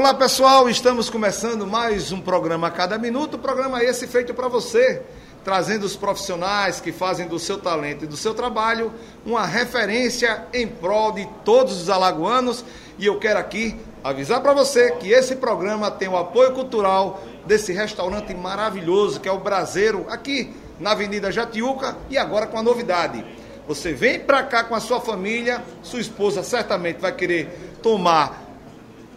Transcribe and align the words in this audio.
Olá 0.00 0.14
pessoal, 0.14 0.66
estamos 0.66 1.10
começando 1.10 1.66
mais 1.66 2.10
um 2.10 2.22
programa 2.22 2.68
a 2.68 2.70
cada 2.70 2.96
minuto, 2.96 3.36
programa 3.36 3.84
esse 3.84 4.06
feito 4.06 4.32
para 4.32 4.48
você, 4.48 5.02
trazendo 5.44 5.84
os 5.84 5.94
profissionais 5.94 6.80
que 6.80 6.90
fazem 6.90 7.28
do 7.28 7.38
seu 7.38 7.58
talento 7.58 8.04
e 8.04 8.08
do 8.08 8.16
seu 8.16 8.32
trabalho 8.32 8.94
uma 9.26 9.44
referência 9.44 10.46
em 10.54 10.66
prol 10.66 11.12
de 11.12 11.28
todos 11.44 11.82
os 11.82 11.90
alagoanos. 11.90 12.64
E 12.98 13.04
eu 13.04 13.18
quero 13.18 13.38
aqui 13.38 13.78
avisar 14.02 14.40
para 14.40 14.54
você 14.54 14.92
que 14.92 15.12
esse 15.12 15.36
programa 15.36 15.90
tem 15.90 16.08
o 16.08 16.16
apoio 16.16 16.52
cultural 16.52 17.22
desse 17.44 17.70
restaurante 17.70 18.32
maravilhoso 18.32 19.20
que 19.20 19.28
é 19.28 19.32
o 19.32 19.38
Braseiro, 19.38 20.06
aqui 20.08 20.50
na 20.78 20.92
Avenida 20.92 21.30
Jatiuca 21.30 21.94
e 22.08 22.16
agora 22.16 22.46
com 22.46 22.58
a 22.58 22.62
novidade. 22.62 23.22
Você 23.68 23.92
vem 23.92 24.18
para 24.18 24.44
cá 24.44 24.64
com 24.64 24.74
a 24.74 24.80
sua 24.80 24.98
família, 24.98 25.62
sua 25.82 26.00
esposa 26.00 26.42
certamente 26.42 26.98
vai 27.00 27.12
querer 27.12 27.76
tomar 27.82 28.49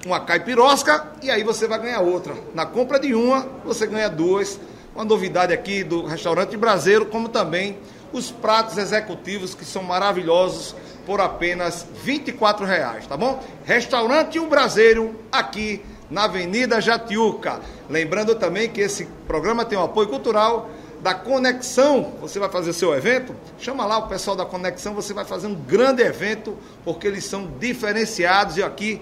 uma 0.05 0.19
caipirosca 0.19 1.07
e 1.21 1.31
aí 1.31 1.43
você 1.43 1.67
vai 1.67 1.79
ganhar 1.79 2.01
outra. 2.01 2.35
Na 2.53 2.65
compra 2.65 2.99
de 2.99 3.13
uma, 3.13 3.47
você 3.63 3.87
ganha 3.87 4.09
duas. 4.09 4.59
Uma 4.95 5.05
novidade 5.05 5.51
aqui 5.53 5.83
do 5.83 6.05
restaurante 6.05 6.55
Brasileiro, 6.55 7.07
como 7.07 7.27
também 7.27 7.77
os 8.11 8.29
pratos 8.29 8.77
executivos 8.77 9.55
que 9.55 9.65
são 9.65 9.81
maravilhosos 9.81 10.75
por 11.05 11.19
apenas 11.19 11.87
R$ 12.05 12.21
reais, 12.65 13.07
tá 13.07 13.17
bom? 13.17 13.43
Restaurante 13.65 14.39
O 14.39 14.47
Brasileiro 14.47 15.15
aqui 15.31 15.83
na 16.11 16.25
Avenida 16.25 16.79
Jatiuca. 16.79 17.59
Lembrando 17.89 18.35
também 18.35 18.69
que 18.69 18.81
esse 18.81 19.05
programa 19.27 19.65
tem 19.65 19.77
o 19.77 19.83
apoio 19.83 20.07
cultural 20.07 20.69
da 21.01 21.13
Conexão. 21.15 22.13
Você 22.21 22.39
vai 22.39 22.49
fazer 22.49 22.71
seu 22.71 22.93
evento? 22.93 23.35
Chama 23.57 23.85
lá 23.85 23.97
o 23.97 24.07
pessoal 24.07 24.37
da 24.37 24.45
Conexão, 24.45 24.93
você 24.93 25.13
vai 25.13 25.25
fazer 25.25 25.47
um 25.47 25.55
grande 25.55 26.03
evento, 26.03 26.55
porque 26.85 27.07
eles 27.07 27.25
são 27.25 27.47
diferenciados 27.59 28.57
e 28.57 28.63
aqui 28.63 29.01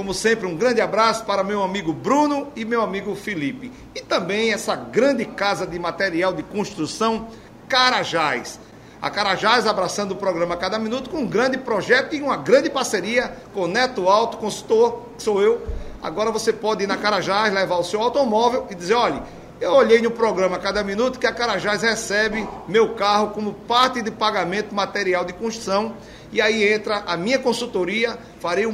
como 0.00 0.14
sempre, 0.14 0.46
um 0.46 0.56
grande 0.56 0.80
abraço 0.80 1.26
para 1.26 1.44
meu 1.44 1.62
amigo 1.62 1.92
Bruno 1.92 2.48
e 2.56 2.64
meu 2.64 2.80
amigo 2.80 3.14
Felipe. 3.14 3.70
E 3.94 4.00
também 4.00 4.50
essa 4.50 4.74
grande 4.74 5.26
casa 5.26 5.66
de 5.66 5.78
material 5.78 6.32
de 6.32 6.42
construção 6.42 7.28
Carajás. 7.68 8.58
A 9.02 9.10
Carajás 9.10 9.66
abraçando 9.66 10.12
o 10.12 10.16
programa 10.16 10.56
Cada 10.56 10.78
Minuto 10.78 11.10
com 11.10 11.18
um 11.18 11.26
grande 11.26 11.58
projeto 11.58 12.16
e 12.16 12.22
uma 12.22 12.38
grande 12.38 12.70
parceria 12.70 13.30
com 13.52 13.64
o 13.64 13.68
Neto 13.68 14.08
Alto, 14.08 14.38
consultor, 14.38 15.02
que 15.18 15.22
sou 15.22 15.42
eu. 15.42 15.66
Agora 16.02 16.30
você 16.30 16.50
pode 16.50 16.82
ir 16.82 16.86
na 16.86 16.96
Carajás, 16.96 17.52
levar 17.52 17.76
o 17.76 17.84
seu 17.84 18.00
automóvel 18.00 18.68
e 18.70 18.74
dizer, 18.74 18.94
olha, 18.94 19.22
eu 19.60 19.72
olhei 19.72 20.00
no 20.00 20.10
programa 20.10 20.58
Cada 20.58 20.82
Minuto 20.82 21.18
que 21.18 21.26
a 21.26 21.32
Carajás 21.32 21.82
recebe 21.82 22.48
meu 22.66 22.94
carro 22.94 23.28
como 23.28 23.52
parte 23.52 24.00
de 24.00 24.10
pagamento 24.10 24.74
material 24.74 25.22
de 25.22 25.34
construção 25.34 25.94
e 26.32 26.40
aí 26.40 26.72
entra 26.72 27.02
a 27.06 27.14
minha 27.16 27.38
consultoria, 27.38 28.18
farei 28.38 28.64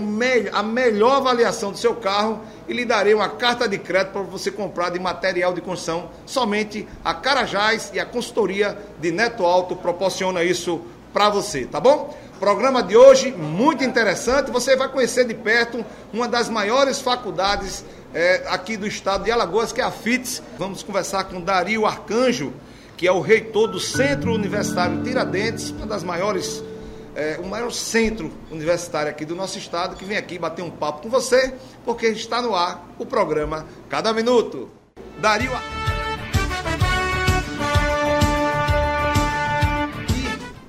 a 0.52 0.62
melhor 0.62 1.16
avaliação 1.16 1.72
do 1.72 1.78
seu 1.78 1.96
carro 1.96 2.40
e 2.68 2.72
lhe 2.72 2.84
darei 2.84 3.14
uma 3.14 3.28
carta 3.28 3.68
de 3.68 3.78
crédito 3.78 4.12
para 4.12 4.22
você 4.22 4.50
comprar 4.50 4.90
de 4.90 5.00
material 5.00 5.52
de 5.52 5.60
construção. 5.60 6.10
Somente 6.24 6.86
a 7.04 7.14
Carajás 7.14 7.90
e 7.92 7.98
a 7.98 8.06
consultoria 8.06 8.78
de 9.00 9.10
Neto 9.10 9.44
Alto 9.44 9.74
proporciona 9.74 10.44
isso 10.44 10.82
para 11.12 11.30
você, 11.30 11.64
tá 11.64 11.80
bom? 11.80 12.16
Programa 12.38 12.82
de 12.82 12.94
hoje 12.94 13.32
muito 13.32 13.82
interessante. 13.82 14.50
Você 14.50 14.76
vai 14.76 14.88
conhecer 14.88 15.24
de 15.24 15.32
perto 15.34 15.82
uma 16.12 16.28
das 16.28 16.50
maiores 16.50 17.00
faculdades 17.00 17.82
é, 18.16 18.44
aqui 18.46 18.78
do 18.78 18.86
estado 18.86 19.24
de 19.24 19.30
Alagoas, 19.30 19.72
que 19.72 19.80
é 19.82 19.84
a 19.84 19.90
FITS. 19.90 20.42
Vamos 20.58 20.82
conversar 20.82 21.24
com 21.24 21.38
Dario 21.38 21.84
Arcanjo, 21.84 22.50
que 22.96 23.06
é 23.06 23.12
o 23.12 23.20
reitor 23.20 23.68
do 23.68 23.78
Centro 23.78 24.32
Universitário 24.32 25.02
Tiradentes, 25.02 25.68
uma 25.70 25.86
das 25.86 26.02
maiores 26.02 26.64
é, 27.14 27.38
o 27.42 27.46
maior 27.46 27.70
centro 27.70 28.30
universitário 28.50 29.10
aqui 29.10 29.24
do 29.24 29.34
nosso 29.34 29.58
estado, 29.58 29.96
que 29.96 30.04
vem 30.04 30.16
aqui 30.16 30.38
bater 30.38 30.62
um 30.62 30.70
papo 30.70 31.02
com 31.02 31.10
você, 31.10 31.52
porque 31.84 32.06
está 32.08 32.40
no 32.40 32.54
ar 32.54 32.86
o 32.98 33.04
programa 33.04 33.66
Cada 33.88 34.14
Minuto. 34.14 34.70
Dario. 35.18 35.50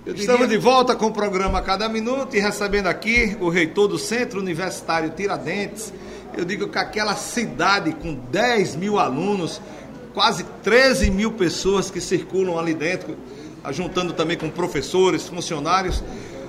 Estamos 0.06 0.50
de 0.50 0.58
volta 0.58 0.96
com 0.96 1.06
o 1.08 1.12
programa 1.14 1.62
Cada 1.62 1.88
Minuto 1.88 2.36
e 2.36 2.40
recebendo 2.40 2.88
aqui 2.88 3.38
o 3.40 3.50
reitor 3.50 3.88
do 3.88 3.98
Centro 3.98 4.40
Universitário 4.40 5.12
Tiradentes. 5.12 5.94
Eu 6.36 6.46
digo 6.46 6.68
que 6.68 6.78
aquela 6.78 7.16
cidade 7.16 7.94
com 7.94 8.14
10 8.14 8.76
mil 8.76 9.00
alunos, 9.00 9.62
quase 10.14 10.44
13 10.64 11.10
mil 11.12 11.32
pessoas 11.34 11.90
que 11.90 12.02
circulam 12.02 12.58
ali 12.58 12.74
dentro, 12.74 13.18
juntando 13.72 14.14
também 14.14 14.38
com 14.38 14.50
professores, 14.50 15.28
funcionários 15.28 16.04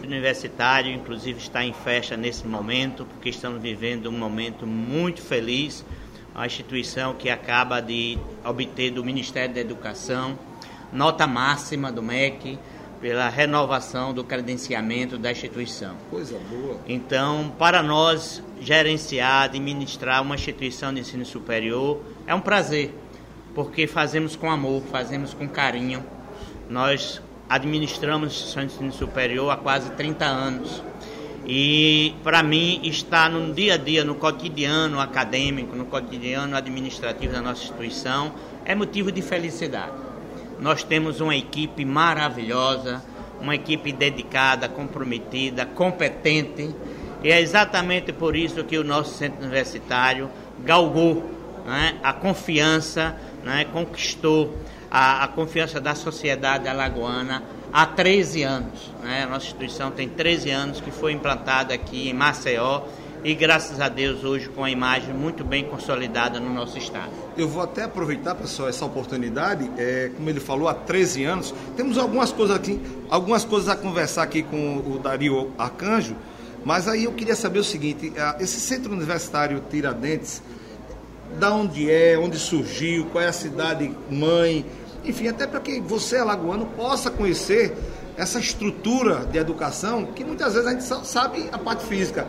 universitário, 0.08 0.92
inclusive, 0.92 1.38
está 1.38 1.62
em 1.62 1.72
festa 1.72 2.16
nesse 2.16 2.46
momento, 2.46 3.04
porque 3.04 3.28
estamos 3.28 3.60
vivendo 3.60 4.08
um 4.08 4.12
momento 4.12 4.66
muito 4.66 5.20
feliz. 5.20 5.84
A 6.34 6.46
instituição 6.46 7.14
que 7.14 7.28
acaba 7.28 7.80
de 7.80 8.18
obter 8.44 8.90
do 8.90 9.04
Ministério 9.04 9.54
da 9.54 9.60
Educação 9.60 10.38
nota 10.92 11.26
máxima 11.26 11.92
do 11.92 12.02
MEC 12.02 12.58
pela 13.00 13.28
renovação 13.28 14.12
do 14.12 14.24
credenciamento 14.24 15.16
da 15.16 15.30
instituição. 15.30 15.96
Coisa 16.10 16.38
boa. 16.50 16.78
Então, 16.86 17.52
para 17.58 17.82
nós, 17.82 18.42
gerenciar, 18.60 19.44
administrar 19.44 20.22
uma 20.22 20.34
instituição 20.34 20.92
de 20.92 21.00
ensino 21.00 21.24
superior 21.24 22.00
é 22.26 22.34
um 22.34 22.40
prazer, 22.40 22.92
porque 23.54 23.86
fazemos 23.86 24.34
com 24.36 24.50
amor, 24.50 24.82
fazemos 24.90 25.32
com 25.32 25.48
carinho. 25.48 26.04
Nós 26.68 27.22
administramos 27.48 28.32
instituição 28.32 28.66
de 28.66 28.74
ensino 28.74 28.92
superior 28.92 29.50
há 29.50 29.56
quase 29.56 29.90
30 29.92 30.24
anos. 30.24 30.82
E 31.46 32.14
para 32.22 32.42
mim 32.42 32.80
está 32.84 33.28
no 33.28 33.54
dia 33.54 33.74
a 33.74 33.76
dia, 33.78 34.04
no 34.04 34.16
cotidiano 34.16 35.00
acadêmico, 35.00 35.74
no 35.74 35.86
cotidiano 35.86 36.54
administrativo 36.54 37.32
da 37.32 37.40
nossa 37.40 37.62
instituição, 37.62 38.34
é 38.66 38.74
motivo 38.74 39.10
de 39.10 39.22
felicidade. 39.22 40.07
Nós 40.60 40.82
temos 40.82 41.20
uma 41.20 41.36
equipe 41.36 41.84
maravilhosa, 41.84 43.02
uma 43.40 43.54
equipe 43.54 43.92
dedicada, 43.92 44.68
comprometida, 44.68 45.64
competente, 45.64 46.74
e 47.22 47.30
é 47.30 47.40
exatamente 47.40 48.12
por 48.12 48.36
isso 48.36 48.64
que 48.64 48.78
o 48.78 48.84
nosso 48.84 49.14
centro 49.14 49.40
universitário 49.40 50.30
galgou 50.60 51.30
né, 51.66 51.98
a 52.02 52.12
confiança, 52.12 53.16
né, 53.44 53.66
conquistou 53.72 54.56
a, 54.90 55.24
a 55.24 55.28
confiança 55.28 55.80
da 55.80 55.94
sociedade 55.94 56.68
alagoana 56.68 57.42
há 57.72 57.86
13 57.86 58.42
anos. 58.42 58.90
Né? 59.02 59.24
A 59.24 59.26
nossa 59.26 59.46
instituição 59.46 59.90
tem 59.90 60.08
13 60.08 60.50
anos 60.50 60.80
que 60.80 60.90
foi 60.90 61.12
implantada 61.12 61.74
aqui 61.74 62.08
em 62.08 62.14
Maceió 62.14 62.82
e 63.24 63.34
graças 63.34 63.80
a 63.80 63.88
Deus 63.88 64.24
hoje 64.24 64.48
com 64.48 64.62
a 64.62 64.70
imagem 64.70 65.12
muito 65.12 65.44
bem 65.44 65.64
consolidada 65.64 66.38
no 66.38 66.52
nosso 66.52 66.78
estado. 66.78 67.10
Eu 67.36 67.48
vou 67.48 67.62
até 67.62 67.84
aproveitar, 67.84 68.34
pessoal, 68.34 68.68
essa 68.68 68.84
oportunidade, 68.84 69.70
é, 69.76 70.10
como 70.16 70.28
ele 70.28 70.40
falou, 70.40 70.68
há 70.68 70.74
13 70.74 71.24
anos, 71.24 71.54
temos 71.76 71.98
algumas 71.98 72.32
coisas 72.32 72.56
aqui, 72.56 72.80
algumas 73.10 73.44
coisas 73.44 73.68
a 73.68 73.76
conversar 73.76 74.22
aqui 74.22 74.42
com 74.42 74.78
o 74.78 74.98
Dario 74.98 75.52
Arcanjo, 75.58 76.16
mas 76.64 76.88
aí 76.88 77.04
eu 77.04 77.12
queria 77.12 77.36
saber 77.36 77.58
o 77.58 77.64
seguinte, 77.64 78.12
esse 78.40 78.60
centro 78.60 78.92
universitário 78.92 79.62
Tiradentes, 79.70 80.42
da 81.38 81.52
onde 81.52 81.90
é, 81.90 82.18
onde 82.18 82.38
surgiu, 82.38 83.06
qual 83.06 83.22
é 83.22 83.28
a 83.28 83.32
cidade 83.32 83.94
mãe, 84.10 84.64
enfim, 85.04 85.28
até 85.28 85.46
para 85.46 85.60
que 85.60 85.80
você, 85.80 86.16
alagoano, 86.16 86.66
possa 86.66 87.10
conhecer 87.10 87.76
essa 88.16 88.40
estrutura 88.40 89.24
de 89.26 89.38
educação 89.38 90.06
que 90.06 90.24
muitas 90.24 90.54
vezes 90.54 90.68
a 90.68 90.72
gente 90.72 90.84
só 90.84 91.04
sabe 91.04 91.48
a 91.52 91.58
parte 91.58 91.84
física, 91.84 92.26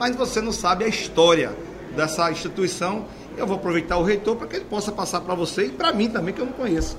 mas 0.00 0.16
você 0.16 0.40
não 0.40 0.50
sabe 0.50 0.84
a 0.84 0.88
história 0.88 1.54
dessa 1.94 2.32
instituição. 2.32 3.04
Eu 3.36 3.46
vou 3.46 3.56
aproveitar 3.56 3.98
o 3.98 4.02
reitor 4.02 4.34
para 4.34 4.46
que 4.46 4.56
ele 4.56 4.64
possa 4.64 4.90
passar 4.90 5.20
para 5.20 5.34
você 5.34 5.66
e 5.66 5.70
para 5.70 5.92
mim 5.92 6.08
também, 6.08 6.34
que 6.34 6.40
eu 6.40 6.46
não 6.46 6.54
conheço. 6.54 6.96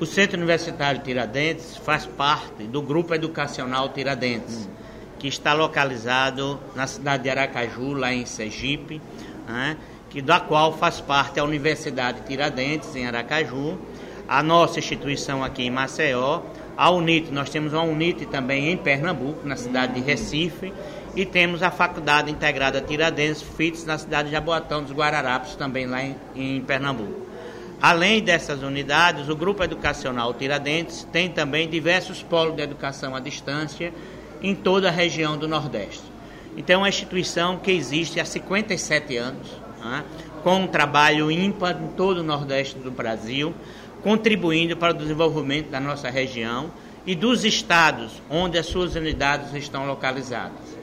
O 0.00 0.06
Centro 0.06 0.36
Universitário 0.36 1.02
Tiradentes 1.02 1.76
faz 1.76 2.06
parte 2.06 2.62
do 2.62 2.80
Grupo 2.80 3.12
Educacional 3.12 3.88
Tiradentes, 3.88 4.66
hum. 4.66 4.70
que 5.18 5.26
está 5.26 5.52
localizado 5.52 6.60
na 6.76 6.86
cidade 6.86 7.24
de 7.24 7.30
Aracaju, 7.30 7.94
lá 7.94 8.12
em 8.12 8.24
Sergipe. 8.24 9.02
Né? 9.48 9.76
que 10.16 10.22
da 10.22 10.40
qual 10.40 10.72
faz 10.72 11.00
parte 11.00 11.38
a 11.38 11.44
Universidade 11.44 12.22
Tiradentes, 12.22 12.94
em 12.96 13.06
Aracaju, 13.06 13.78
a 14.26 14.42
nossa 14.42 14.78
instituição 14.78 15.44
aqui 15.44 15.64
em 15.64 15.70
Maceió, 15.70 16.40
a 16.76 16.90
UNIT, 16.90 17.30
nós 17.32 17.50
temos 17.50 17.72
uma 17.72 17.82
UNIT 17.82 18.24
também 18.26 18.70
em 18.70 18.76
Pernambuco, 18.76 19.46
na 19.46 19.56
cidade 19.56 19.94
de 19.94 20.00
Recife, 20.00 20.72
e 21.16 21.24
temos 21.24 21.62
a 21.62 21.70
Faculdade 21.70 22.30
Integrada 22.30 22.78
Tiradentes, 22.78 23.40
FITS, 23.40 23.86
na 23.86 23.96
cidade 23.96 24.28
de 24.28 24.34
Jaboatão 24.34 24.82
dos 24.82 24.92
Guararapes, 24.92 25.56
também 25.56 25.86
lá 25.86 26.02
em, 26.02 26.14
em 26.34 26.60
Pernambuco. 26.60 27.26
Além 27.80 28.22
dessas 28.22 28.62
unidades, 28.62 29.28
o 29.30 29.34
Grupo 29.34 29.64
Educacional 29.64 30.34
Tiradentes 30.34 31.08
tem 31.10 31.30
também 31.30 31.68
diversos 31.68 32.22
polos 32.22 32.54
de 32.54 32.62
educação 32.62 33.16
à 33.16 33.20
distância 33.20 33.94
em 34.42 34.54
toda 34.54 34.88
a 34.88 34.90
região 34.90 35.38
do 35.38 35.48
Nordeste. 35.48 36.04
Então, 36.54 36.76
é 36.76 36.78
uma 36.78 36.88
instituição 36.88 37.58
que 37.58 37.70
existe 37.70 38.20
há 38.20 38.24
57 38.24 39.16
anos, 39.16 39.48
né, 39.82 40.04
com 40.42 40.60
um 40.60 40.66
trabalho 40.66 41.30
ímpar 41.30 41.82
em 41.82 41.88
todo 41.88 42.18
o 42.18 42.22
Nordeste 42.22 42.78
do 42.78 42.90
Brasil, 42.90 43.54
contribuindo 44.02 44.76
para 44.76 44.92
o 44.92 44.96
desenvolvimento 44.96 45.70
da 45.70 45.80
nossa 45.80 46.10
região 46.10 46.70
e 47.06 47.14
dos 47.14 47.44
estados 47.44 48.22
onde 48.28 48.58
as 48.58 48.66
suas 48.66 48.94
unidades 48.94 49.54
estão 49.54 49.86
localizadas. 49.86 50.75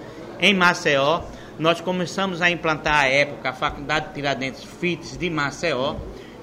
Em 0.45 0.53
Maceió, 0.53 1.21
nós 1.57 1.79
começamos 1.79 2.41
a 2.41 2.51
implantar 2.51 3.05
à 3.05 3.07
época 3.07 3.51
a 3.51 3.53
Faculdade 3.53 4.13
Tiradentes 4.13 4.61
FITS 4.61 5.15
de 5.15 5.29
Maceió, 5.29 5.95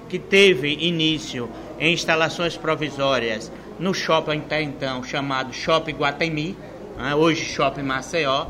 que 0.09 0.19
teve 0.19 0.73
início 0.73 1.51
em 1.79 1.93
instalações 1.93 2.57
provisórias 2.57 3.53
no 3.79 3.93
shopping 3.93 4.39
até 4.39 4.63
então 4.63 5.05
chamado 5.05 5.53
Shopping 5.53 5.93
Guatemi, 5.93 6.57
né, 6.97 7.15
hoje 7.15 7.45
Shopping 7.45 7.83
Maceió, 7.83 8.47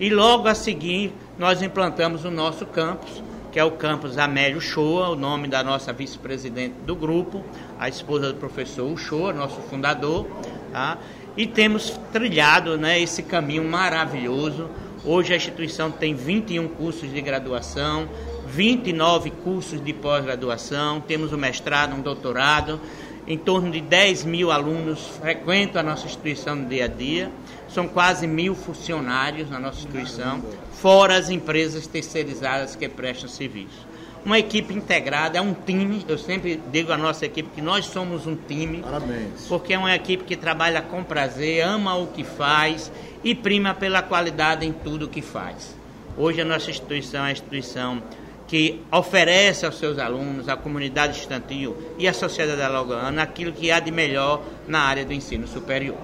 e 0.00 0.10
logo 0.10 0.48
a 0.48 0.54
seguir 0.56 1.12
nós 1.38 1.62
implantamos 1.62 2.24
o 2.24 2.30
nosso 2.32 2.66
campus, 2.66 3.22
que 3.52 3.60
é 3.60 3.62
o 3.62 3.70
campus 3.70 4.18
Amélio 4.18 4.60
Shoa, 4.60 5.10
o 5.10 5.14
nome 5.14 5.46
da 5.46 5.62
nossa 5.62 5.92
vice-presidente 5.92 6.74
do 6.84 6.96
grupo, 6.96 7.44
a 7.78 7.88
esposa 7.88 8.32
do 8.32 8.34
professor 8.40 8.92
Uchoa, 8.92 9.32
nosso 9.32 9.60
fundador, 9.60 10.26
tá? 10.72 10.98
e 11.38 11.46
temos 11.46 11.90
trilhado 12.12 12.76
né, 12.76 13.00
esse 13.00 13.22
caminho 13.22 13.62
maravilhoso. 13.62 14.68
Hoje 15.10 15.32
a 15.32 15.36
instituição 15.38 15.90
tem 15.90 16.14
21 16.14 16.68
cursos 16.68 17.10
de 17.10 17.22
graduação, 17.22 18.06
29 18.46 19.30
cursos 19.42 19.82
de 19.82 19.94
pós-graduação, 19.94 21.00
temos 21.00 21.32
um 21.32 21.38
mestrado, 21.38 21.94
um 21.94 22.02
doutorado, 22.02 22.78
em 23.26 23.38
torno 23.38 23.70
de 23.70 23.80
10 23.80 24.26
mil 24.26 24.50
alunos 24.50 25.00
frequentam 25.18 25.80
a 25.80 25.82
nossa 25.82 26.04
instituição 26.04 26.56
no 26.56 26.68
dia 26.68 26.84
a 26.84 26.88
dia, 26.88 27.32
são 27.70 27.88
quase 27.88 28.26
mil 28.26 28.54
funcionários 28.54 29.48
na 29.48 29.58
nossa 29.58 29.78
instituição, 29.78 30.42
fora 30.74 31.16
as 31.16 31.30
empresas 31.30 31.86
terceirizadas 31.86 32.76
que 32.76 32.86
prestam 32.86 33.30
serviço. 33.30 33.86
Uma 34.28 34.38
equipe 34.38 34.74
integrada, 34.74 35.38
é 35.38 35.40
um 35.40 35.54
time, 35.54 36.04
eu 36.06 36.18
sempre 36.18 36.60
digo 36.70 36.92
à 36.92 36.98
nossa 36.98 37.24
equipe 37.24 37.48
que 37.54 37.62
nós 37.62 37.86
somos 37.86 38.26
um 38.26 38.36
time. 38.36 38.82
Parabéns. 38.82 39.46
Porque 39.48 39.72
é 39.72 39.78
uma 39.78 39.94
equipe 39.94 40.22
que 40.22 40.36
trabalha 40.36 40.82
com 40.82 41.02
prazer, 41.02 41.62
ama 41.62 41.96
o 41.96 42.08
que 42.08 42.22
faz 42.22 42.92
e 43.24 43.34
prima 43.34 43.72
pela 43.72 44.02
qualidade 44.02 44.66
em 44.66 44.72
tudo 44.74 45.06
o 45.06 45.08
que 45.08 45.22
faz. 45.22 45.74
Hoje 46.14 46.42
a 46.42 46.44
nossa 46.44 46.68
instituição 46.68 47.24
é 47.24 47.28
a 47.28 47.32
instituição 47.32 48.02
que 48.46 48.82
oferece 48.92 49.64
aos 49.64 49.78
seus 49.78 49.98
alunos, 49.98 50.46
à 50.46 50.58
comunidade 50.58 51.16
estudantil 51.16 51.94
e 51.98 52.06
à 52.06 52.12
sociedade 52.12 52.60
alagoana 52.60 53.22
aquilo 53.22 53.50
que 53.50 53.70
há 53.70 53.80
de 53.80 53.90
melhor 53.90 54.42
na 54.66 54.80
área 54.80 55.06
do 55.06 55.12
ensino 55.14 55.48
superior. 55.48 55.96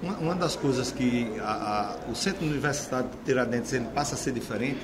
Uma, 0.00 0.16
uma 0.18 0.34
das 0.36 0.54
coisas 0.54 0.92
que 0.92 1.32
a, 1.40 1.96
a, 2.06 2.10
o 2.12 2.14
Centro 2.14 2.46
Universitário 2.46 3.10
de 3.10 3.16
Tiradentes 3.24 3.72
ele 3.72 3.86
passa 3.86 4.14
a 4.14 4.18
ser 4.18 4.30
diferente 4.30 4.78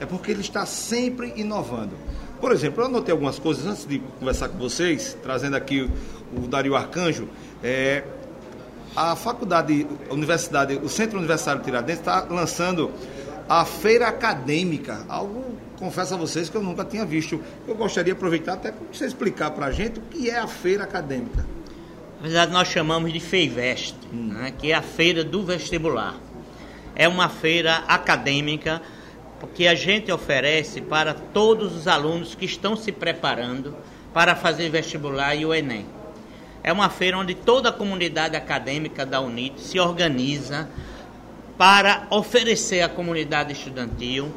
é 0.00 0.06
porque 0.06 0.30
ele 0.30 0.40
está 0.40 0.64
sempre 0.66 1.32
inovando. 1.36 1.94
Por 2.40 2.52
exemplo, 2.52 2.82
eu 2.82 2.86
anotei 2.86 3.12
algumas 3.12 3.38
coisas 3.38 3.66
antes 3.66 3.86
de 3.86 3.98
conversar 4.18 4.48
com 4.48 4.56
vocês, 4.56 5.16
trazendo 5.22 5.56
aqui 5.56 5.88
o, 6.34 6.48
Dario 6.48 6.74
Arcanjo. 6.74 7.28
É, 7.62 8.02
a 8.96 9.14
faculdade, 9.14 9.86
a 10.08 10.14
universidade, 10.14 10.74
o 10.82 10.88
Centro 10.88 11.18
Universitário 11.18 11.60
de 11.60 11.66
Tiradentes 11.66 12.00
está 12.00 12.26
lançando 12.30 12.90
a 13.46 13.64
feira 13.64 14.08
acadêmica, 14.08 15.04
algo 15.06 15.44
confesso 15.78 16.14
a 16.14 16.16
vocês 16.16 16.48
que 16.48 16.56
eu 16.56 16.62
nunca 16.62 16.84
tinha 16.84 17.04
visto. 17.04 17.40
Eu 17.68 17.74
gostaria 17.74 18.12
de 18.12 18.18
aproveitar 18.18 18.54
até 18.54 18.72
para 18.72 18.86
você 18.90 19.04
explicar 19.04 19.50
para 19.50 19.66
a 19.66 19.70
gente 19.70 19.98
o 19.98 20.02
que 20.02 20.30
é 20.30 20.38
a 20.38 20.46
feira 20.46 20.84
acadêmica. 20.84 21.44
Na 22.20 22.22
verdade, 22.22 22.52
nós 22.52 22.68
chamamos 22.68 23.12
de 23.12 23.20
FEIVEST, 23.20 23.96
hum. 24.12 24.28
né, 24.32 24.52
que 24.58 24.72
é 24.72 24.74
a 24.74 24.82
feira 24.82 25.22
do 25.22 25.42
vestibular. 25.42 26.16
É 26.94 27.06
uma 27.06 27.28
feira 27.28 27.84
acadêmica 27.86 28.80
que 29.46 29.66
a 29.66 29.74
gente 29.74 30.10
oferece 30.12 30.80
para 30.80 31.14
todos 31.14 31.74
os 31.74 31.88
alunos 31.88 32.34
que 32.34 32.44
estão 32.44 32.76
se 32.76 32.92
preparando 32.92 33.74
para 34.12 34.34
fazer 34.34 34.68
vestibular 34.68 35.34
e 35.34 35.46
o 35.46 35.54
Enem. 35.54 35.86
É 36.62 36.72
uma 36.72 36.90
feira 36.90 37.16
onde 37.16 37.34
toda 37.34 37.70
a 37.70 37.72
comunidade 37.72 38.36
acadêmica 38.36 39.06
da 39.06 39.20
UNIT 39.20 39.60
se 39.60 39.80
organiza 39.80 40.68
para 41.56 42.06
oferecer 42.10 42.82
à 42.82 42.88
comunidade 42.88 43.52
estudantil 43.52 44.32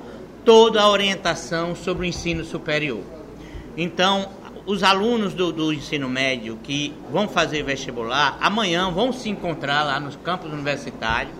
toda 0.45 0.81
a 0.81 0.89
orientação 0.89 1.75
sobre 1.75 2.05
o 2.05 2.09
ensino 2.09 2.44
superior. 2.44 3.01
Então, 3.77 4.29
os 4.65 4.83
alunos 4.83 5.33
do, 5.33 5.51
do, 5.51 5.73
ensino 5.73 6.07
médio 6.07 6.57
que 6.63 6.94
vão 7.11 7.27
fazer 7.27 7.63
vestibular, 7.63 8.38
amanhã 8.39 8.89
vão 8.91 9.11
se 9.11 9.29
encontrar 9.29 9.83
lá 9.83 10.00
nos 10.00 10.15
campos 10.15 10.51
universitários, 10.51 11.33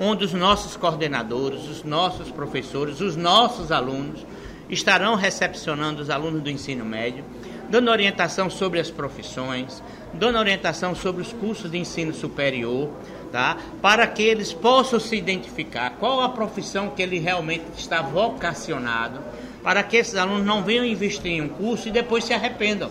onde 0.00 0.24
os 0.24 0.32
nossos 0.32 0.78
coordenadores, 0.78 1.68
os 1.68 1.84
nossos 1.84 2.30
professores, 2.30 3.02
os 3.02 3.16
nossos 3.16 3.70
alunos 3.70 4.24
estarão 4.70 5.14
recepcionando 5.14 6.00
os 6.00 6.08
alunos 6.08 6.42
do 6.42 6.48
ensino 6.48 6.84
médio, 6.84 7.22
dando 7.68 7.90
orientação 7.90 8.48
sobre 8.48 8.80
as 8.80 8.90
profissões, 8.90 9.82
dando 10.14 10.38
orientação 10.38 10.94
sobre 10.94 11.20
os 11.20 11.32
cursos 11.34 11.70
de 11.70 11.76
ensino 11.76 12.14
superior, 12.14 12.88
tá? 13.30 13.58
para 13.82 14.06
que 14.06 14.22
eles 14.22 14.54
possam 14.54 14.98
se 14.98 15.16
identificar 15.16 15.90
qual 15.90 16.22
a 16.22 16.30
profissão 16.30 16.90
que 16.90 17.02
ele 17.02 17.18
realmente 17.18 17.64
está 17.76 18.00
vocacionado, 18.00 19.20
para 19.62 19.82
que 19.82 19.98
esses 19.98 20.16
alunos 20.16 20.46
não 20.46 20.62
venham 20.62 20.84
investir 20.84 21.32
em 21.32 21.42
um 21.42 21.48
curso 21.48 21.88
e 21.88 21.92
depois 21.92 22.24
se 22.24 22.32
arrependam. 22.32 22.90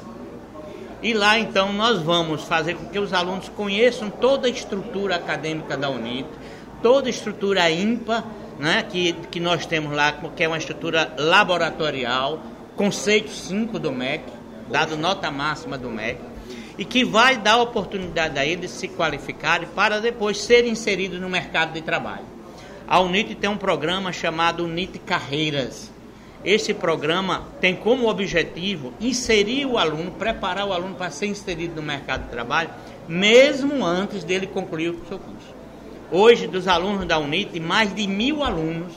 E 1.01 1.13
lá 1.13 1.39
então 1.39 1.71
nós 1.71 2.01
vamos 2.01 2.43
fazer 2.43 2.75
com 2.75 2.85
que 2.85 2.99
os 2.99 3.13
alunos 3.13 3.49
conheçam 3.49 4.09
toda 4.09 4.47
a 4.47 4.51
estrutura 4.51 5.15
acadêmica 5.15 5.77
da 5.77 5.89
UNIT, 5.89 6.27
toda 6.81 7.07
a 7.07 7.09
estrutura 7.09 7.69
ímpar 7.69 8.23
né, 8.59 8.83
que, 8.83 9.13
que 9.31 9.39
nós 9.39 9.65
temos 9.65 9.95
lá, 9.95 10.11
que 10.35 10.43
é 10.43 10.47
uma 10.47 10.57
estrutura 10.57 11.13
laboratorial, 11.17 12.41
conceito 12.75 13.31
5 13.31 13.79
do 13.79 13.91
MEC, 13.91 14.23
dado 14.69 14.97
nota 14.97 15.31
máxima 15.31 15.77
do 15.77 15.89
MEC, 15.89 16.19
e 16.77 16.85
que 16.85 17.03
vai 17.03 17.37
dar 17.37 17.57
oportunidade 17.57 18.37
a 18.37 18.45
eles 18.45 18.71
se 18.71 18.87
qualificarem 18.87 19.67
para 19.75 19.99
depois 19.99 20.39
serem 20.39 20.71
inseridos 20.71 21.19
no 21.19 21.29
mercado 21.29 21.73
de 21.73 21.81
trabalho. 21.81 22.25
A 22.87 22.99
UNIT 22.99 23.35
tem 23.35 23.49
um 23.49 23.57
programa 23.57 24.11
chamado 24.11 24.63
UNIT 24.63 24.99
Carreiras. 24.99 25.91
Esse 26.43 26.73
programa 26.73 27.49
tem 27.59 27.75
como 27.75 28.09
objetivo 28.09 28.93
inserir 28.99 29.65
o 29.65 29.77
aluno, 29.77 30.11
preparar 30.11 30.65
o 30.65 30.73
aluno 30.73 30.95
para 30.95 31.11
ser 31.11 31.27
inserido 31.27 31.75
no 31.75 31.83
mercado 31.83 32.23
de 32.23 32.29
trabalho, 32.29 32.69
mesmo 33.07 33.85
antes 33.85 34.23
dele 34.23 34.47
concluir 34.47 34.89
o 34.89 35.05
seu 35.07 35.19
curso. 35.19 35.58
Hoje, 36.11 36.47
dos 36.47 36.67
alunos 36.67 37.05
da 37.05 37.19
UNIT, 37.19 37.59
mais 37.59 37.93
de 37.93 38.07
mil 38.07 38.43
alunos 38.43 38.93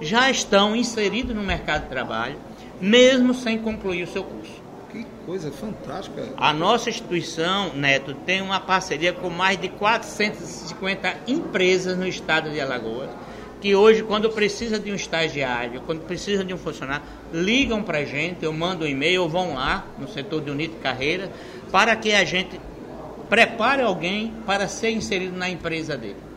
já 0.00 0.30
estão 0.30 0.76
inseridos 0.76 1.34
no 1.34 1.42
mercado 1.42 1.84
de 1.84 1.88
trabalho, 1.88 2.36
mesmo 2.78 3.32
sem 3.32 3.58
concluir 3.58 4.02
o 4.02 4.06
seu 4.06 4.22
curso. 4.22 4.60
Que 4.90 5.06
coisa 5.24 5.50
fantástica. 5.50 6.34
A 6.36 6.52
nossa 6.52 6.90
instituição, 6.90 7.72
Neto, 7.74 8.12
tem 8.26 8.42
uma 8.42 8.60
parceria 8.60 9.12
com 9.12 9.30
mais 9.30 9.58
de 9.58 9.68
450 9.70 11.16
empresas 11.28 11.96
no 11.96 12.06
estado 12.06 12.50
de 12.50 12.60
Alagoas, 12.60 13.08
que 13.60 13.74
hoje, 13.74 14.02
quando 14.02 14.28
precisa 14.30 14.78
de 14.78 14.90
um 14.90 14.94
estagiário, 14.94 15.80
quando 15.86 16.00
precisa 16.00 16.44
de 16.44 16.52
um 16.52 16.58
funcionário, 16.58 17.04
ligam 17.32 17.82
para 17.82 17.98
a 17.98 18.04
gente, 18.04 18.44
eu 18.44 18.52
mando 18.52 18.84
um 18.84 18.88
e-mail, 18.88 19.22
ou 19.22 19.28
vão 19.28 19.54
lá 19.54 19.86
no 19.98 20.08
setor 20.08 20.42
de 20.42 20.50
Unito 20.50 20.76
Carreira, 20.76 21.30
para 21.70 21.96
que 21.96 22.12
a 22.12 22.24
gente 22.24 22.60
prepare 23.30 23.80
alguém 23.80 24.34
para 24.44 24.68
ser 24.68 24.90
inserido 24.90 25.36
na 25.36 25.48
empresa 25.48 25.96
dele. 25.96 26.29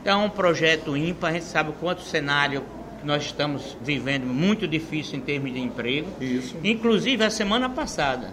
Então, 0.00 0.22
é 0.22 0.24
um 0.24 0.30
projeto 0.30 0.96
ímpar, 0.96 1.30
a 1.30 1.32
gente 1.34 1.44
sabe 1.44 1.70
o 1.70 1.72
quanto 1.74 1.98
o 1.98 2.04
cenário 2.04 2.62
nós 3.04 3.24
estamos 3.24 3.76
vivendo 3.82 4.24
muito 4.26 4.66
difícil 4.66 5.18
em 5.18 5.20
termos 5.20 5.52
de 5.52 5.60
emprego. 5.60 6.08
Isso. 6.20 6.56
Inclusive, 6.64 7.22
a 7.24 7.30
semana 7.30 7.68
passada, 7.68 8.32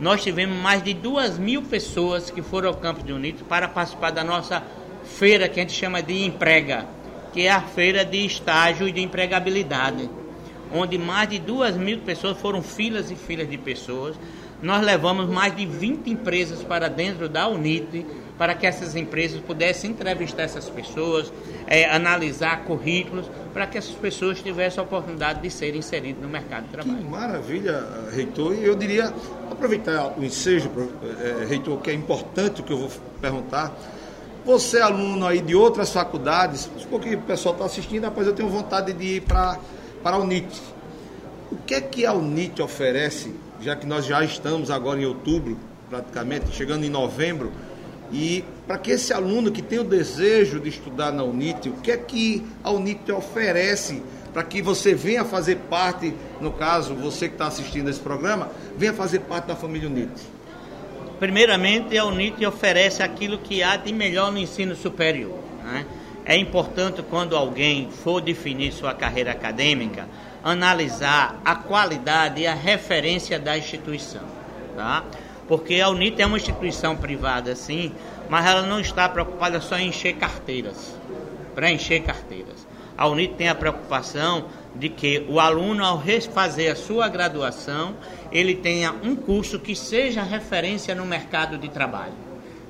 nós 0.00 0.22
tivemos 0.22 0.56
mais 0.56 0.82
de 0.82 0.94
duas 0.94 1.38
mil 1.38 1.62
pessoas 1.62 2.30
que 2.30 2.42
foram 2.42 2.70
ao 2.70 2.76
Campo 2.76 3.02
de 3.02 3.12
Unito 3.12 3.44
para 3.44 3.68
participar 3.68 4.10
da 4.10 4.24
nossa 4.24 4.62
feira 5.04 5.48
que 5.48 5.60
a 5.60 5.62
gente 5.62 5.74
chama 5.74 6.02
de 6.02 6.24
Emprega, 6.24 6.86
que 7.32 7.42
é 7.42 7.50
a 7.50 7.60
feira 7.60 8.04
de 8.04 8.24
estágio 8.24 8.88
e 8.88 8.92
de 8.92 9.02
empregabilidade, 9.02 10.08
onde 10.72 10.96
mais 10.96 11.28
de 11.28 11.38
duas 11.38 11.76
mil 11.76 11.98
pessoas 11.98 12.38
foram 12.38 12.62
filas 12.62 13.10
e 13.10 13.16
filas 13.16 13.48
de 13.48 13.58
pessoas. 13.58 14.16
Nós 14.62 14.82
levamos 14.82 15.28
mais 15.28 15.54
de 15.54 15.66
20 15.66 16.08
empresas 16.08 16.62
para 16.62 16.88
dentro 16.88 17.28
da 17.28 17.48
UNIT 17.48 18.06
para 18.42 18.56
que 18.56 18.66
essas 18.66 18.96
empresas 18.96 19.40
pudessem 19.40 19.92
entrevistar 19.92 20.42
essas 20.42 20.68
pessoas, 20.68 21.32
é, 21.64 21.88
analisar 21.88 22.64
currículos, 22.64 23.30
para 23.54 23.68
que 23.68 23.78
essas 23.78 23.94
pessoas 23.94 24.42
tivessem 24.42 24.80
a 24.80 24.82
oportunidade 24.82 25.40
de 25.40 25.48
serem 25.48 25.78
inseridas 25.78 26.20
no 26.20 26.28
mercado 26.28 26.64
de 26.64 26.70
trabalho. 26.70 26.96
Que 26.96 27.04
maravilha, 27.04 27.86
reitor. 28.12 28.56
E 28.56 28.64
eu 28.64 28.74
diria, 28.74 29.14
aproveitar 29.48 30.18
o 30.18 30.24
ensejo, 30.24 30.72
é, 31.20 31.44
reitor, 31.44 31.80
que 31.80 31.90
é 31.90 31.94
importante 31.94 32.62
o 32.62 32.64
que 32.64 32.72
eu 32.72 32.78
vou 32.78 32.90
perguntar. 33.20 33.72
Você, 34.44 34.80
aluno 34.80 35.24
aí 35.24 35.40
de 35.40 35.54
outras 35.54 35.92
faculdades, 35.92 36.68
porque 36.90 37.14
o 37.14 37.22
pessoal 37.22 37.54
está 37.54 37.66
assistindo, 37.66 38.02
rapaz, 38.02 38.26
eu 38.26 38.32
tenho 38.32 38.48
vontade 38.48 38.92
de 38.92 39.04
ir 39.04 39.20
para 39.20 39.56
a 40.02 40.18
UNIT. 40.18 40.60
O 41.52 41.58
que 41.58 41.76
é 41.76 41.80
que 41.80 42.04
a 42.04 42.12
UNIT 42.12 42.60
oferece, 42.60 43.32
já 43.60 43.76
que 43.76 43.86
nós 43.86 44.04
já 44.04 44.24
estamos 44.24 44.68
agora 44.68 45.00
em 45.00 45.04
outubro, 45.04 45.56
praticamente, 45.88 46.52
chegando 46.52 46.84
em 46.84 46.90
novembro, 46.90 47.52
e 48.12 48.44
para 48.66 48.76
que 48.76 48.90
esse 48.90 49.12
aluno 49.12 49.50
que 49.50 49.62
tem 49.62 49.78
o 49.78 49.84
desejo 49.84 50.60
de 50.60 50.68
estudar 50.68 51.10
na 51.10 51.24
UNIT, 51.24 51.70
o 51.70 51.72
que 51.74 51.90
é 51.90 51.96
que 51.96 52.46
a 52.62 52.70
UNIT 52.70 53.10
oferece 53.10 54.02
para 54.32 54.42
que 54.42 54.60
você 54.60 54.94
venha 54.94 55.24
fazer 55.24 55.56
parte, 55.70 56.12
no 56.40 56.52
caso, 56.52 56.94
você 56.94 57.28
que 57.28 57.34
está 57.34 57.46
assistindo 57.46 57.88
esse 57.88 58.00
programa, 58.00 58.50
venha 58.76 58.92
fazer 58.92 59.20
parte 59.20 59.46
da 59.46 59.56
família 59.56 59.88
UNIT? 59.88 60.10
Primeiramente, 61.18 61.96
a 61.96 62.04
UNIT 62.04 62.44
oferece 62.44 63.02
aquilo 63.02 63.38
que 63.38 63.62
há 63.62 63.76
de 63.76 63.92
melhor 63.92 64.30
no 64.30 64.38
ensino 64.38 64.74
superior, 64.76 65.38
né? 65.64 65.86
é 66.24 66.36
importante 66.36 67.02
quando 67.02 67.36
alguém 67.36 67.90
for 67.90 68.20
definir 68.20 68.72
sua 68.72 68.94
carreira 68.94 69.32
acadêmica, 69.32 70.06
analisar 70.42 71.40
a 71.44 71.54
qualidade 71.54 72.42
e 72.42 72.46
a 72.46 72.54
referência 72.54 73.38
da 73.38 73.56
instituição, 73.56 74.22
tá? 74.76 75.04
Porque 75.48 75.80
a 75.80 75.88
UNIT 75.88 76.20
é 76.22 76.26
uma 76.26 76.36
instituição 76.36 76.96
privada, 76.96 77.54
sim, 77.54 77.92
mas 78.28 78.46
ela 78.46 78.62
não 78.62 78.80
está 78.80 79.08
preocupada 79.08 79.60
só 79.60 79.76
em 79.76 79.88
encher 79.88 80.14
carteiras, 80.14 80.96
para 81.54 81.70
encher 81.70 82.02
carteiras. 82.02 82.66
A 82.96 83.08
UNIT 83.08 83.34
tem 83.34 83.48
a 83.48 83.54
preocupação 83.54 84.46
de 84.74 84.88
que 84.88 85.26
o 85.28 85.40
aluno, 85.40 85.84
ao 85.84 85.98
refazer 85.98 86.72
a 86.72 86.76
sua 86.76 87.08
graduação, 87.08 87.94
ele 88.30 88.54
tenha 88.54 88.94
um 89.02 89.16
curso 89.16 89.58
que 89.58 89.74
seja 89.74 90.22
referência 90.22 90.94
no 90.94 91.04
mercado 91.04 91.58
de 91.58 91.68
trabalho. 91.68 92.12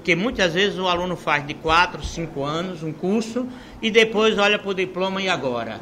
Que 0.02 0.17
muitas 0.17 0.55
vezes 0.55 0.79
o 0.79 0.88
aluno 0.88 1.17
faz 1.17 1.47
de 1.47 1.55
4, 1.55 2.02
5 2.02 2.43
anos 2.43 2.83
um 2.83 2.93
curso 2.93 3.47
e 3.81 3.91
depois 3.91 4.37
olha 4.38 4.59
para 4.59 4.71
o 4.71 4.75
diploma 4.75 5.23
e 5.23 5.29
agora? 5.29 5.81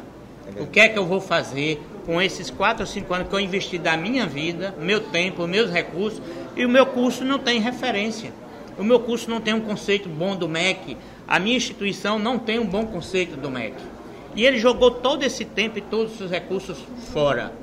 O 0.59 0.67
que 0.67 0.79
é 0.79 0.89
que 0.89 0.99
eu 0.99 1.05
vou 1.05 1.21
fazer 1.21 1.81
com 2.05 2.21
esses 2.21 2.49
4 2.49 2.83
ou 2.83 2.87
5 2.87 3.13
anos 3.13 3.27
que 3.27 3.35
eu 3.35 3.39
investi 3.39 3.77
da 3.77 3.95
minha 3.95 4.25
vida, 4.25 4.75
meu 4.79 4.99
tempo, 4.99 5.47
meus 5.47 5.71
recursos, 5.71 6.21
e 6.55 6.65
o 6.65 6.69
meu 6.69 6.85
curso 6.85 7.23
não 7.23 7.39
tem 7.39 7.59
referência. 7.59 8.33
O 8.77 8.83
meu 8.83 8.99
curso 8.99 9.29
não 9.29 9.41
tem 9.41 9.53
um 9.53 9.61
conceito 9.61 10.09
bom 10.09 10.35
do 10.35 10.47
MEC, 10.47 10.97
a 11.27 11.39
minha 11.39 11.57
instituição 11.57 12.17
não 12.17 12.39
tem 12.39 12.59
um 12.59 12.65
bom 12.65 12.85
conceito 12.85 13.37
do 13.37 13.49
MEC. 13.49 13.75
E 14.35 14.45
ele 14.45 14.57
jogou 14.57 14.91
todo 14.91 15.23
esse 15.23 15.43
tempo 15.43 15.77
e 15.77 15.81
todos 15.81 16.19
os 16.21 16.31
recursos 16.31 16.77
fora. 17.11 17.53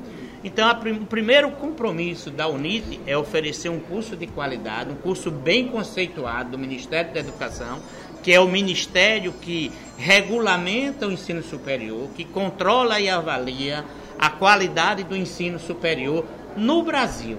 Então, 0.45 0.71
o 0.71 1.07
primeiro 1.07 1.51
compromisso 1.51 2.31
da 2.31 2.47
UNIT 2.47 3.01
é 3.07 3.17
oferecer 3.17 3.69
um 3.69 3.81
curso 3.81 4.17
de 4.17 4.27
qualidade, 4.27 4.91
um 4.91 4.95
curso 4.95 5.31
bem 5.31 5.67
conceituado 5.67 6.51
do 6.51 6.59
Ministério 6.59 7.13
da 7.13 7.19
Educação, 7.19 7.81
que 8.23 8.33
é 8.33 8.39
o 8.39 8.47
ministério 8.47 9.33
que 9.33 9.73
regulamenta 9.99 11.09
o 11.09 11.13
ensino 11.13 11.43
superior, 11.43 12.09
que 12.15 12.25
controla 12.25 13.01
e 13.01 13.09
avalia 13.11 13.85
a 14.17 14.31
qualidade 14.31 15.03
do 15.03 15.17
ensino 15.17 15.59
superior 15.59 16.25
no 16.57 16.85
Brasil. 16.85 17.39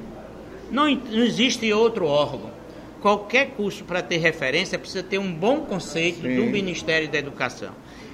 Não, 0.70 0.94
não 0.94 1.24
existe 1.24 1.72
outro 1.72 2.06
órgão. 2.06 2.52
Qualquer 3.02 3.52
curso 3.52 3.86
para 3.86 4.02
ter 4.02 4.18
referência 4.18 4.78
precisa 4.78 5.02
ter 5.02 5.18
um 5.18 5.34
bom 5.34 5.62
conceito 5.62 6.22
Sim. 6.22 6.36
do 6.36 6.44
Ministério 6.44 7.08
da 7.08 7.18
Educação. 7.18 7.72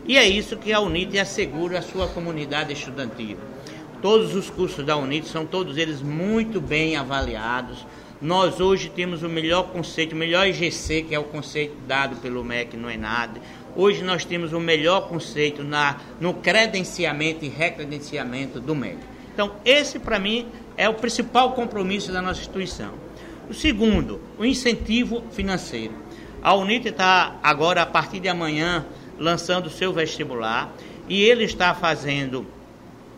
E 0.07 0.15
é 0.15 0.27
isso 0.27 0.57
que 0.57 0.71
a 0.71 0.79
UNIT 0.79 1.17
assegura 1.17 1.79
à 1.79 1.81
sua 1.81 2.07
comunidade 2.07 2.71
estudantil. 2.71 3.37
Todos 3.99 4.35
os 4.35 4.51
cursos 4.51 4.85
da 4.85 4.95
UNIT 4.95 5.27
são 5.27 5.43
todos 5.43 5.77
eles 5.77 6.03
muito 6.03 6.61
bem 6.61 6.95
avaliados. 6.95 7.83
Nós 8.21 8.59
hoje 8.59 8.89
temos 8.89 9.23
o 9.23 9.29
melhor 9.29 9.69
conceito, 9.69 10.13
o 10.13 10.15
melhor 10.15 10.47
IGC, 10.47 11.03
que 11.03 11.15
é 11.15 11.19
o 11.19 11.23
conceito 11.23 11.75
dado 11.87 12.15
pelo 12.17 12.43
MEC 12.43 12.77
no 12.77 12.89
ENAD. 12.89 13.41
Hoje 13.75 14.03
nós 14.03 14.24
temos 14.24 14.53
o 14.53 14.60
melhor 14.60 15.10
conceito 15.10 15.63
na, 15.63 15.98
no 16.20 16.36
credenciamento 16.36 17.44
e 17.44 17.50
recredenciamento 17.50 18.60
do 18.60 18.74
MEC. 18.74 18.98
Então, 19.34 19.58
esse 19.65 20.00
para 20.00 20.17
mim 20.17 20.48
é 20.77 20.88
o 20.88 20.94
principal 20.94 21.51
compromisso 21.51 22.12
da 22.12 22.22
nossa 22.22 22.39
instituição. 22.39 22.94
O 23.50 23.53
segundo, 23.53 24.22
o 24.39 24.46
incentivo 24.46 25.24
financeiro. 25.32 25.94
A 26.41 26.53
UNIT 26.53 26.88
está 26.88 27.36
agora, 27.44 27.82
a 27.82 27.86
partir 27.86 28.20
de 28.20 28.29
amanhã, 28.29 28.86
lançando 29.20 29.65
o 29.65 29.70
seu 29.70 29.91
vestibular 29.91 30.74
e 31.10 31.22
ele 31.24 31.44
está 31.44 31.74
fazendo, 31.74 32.46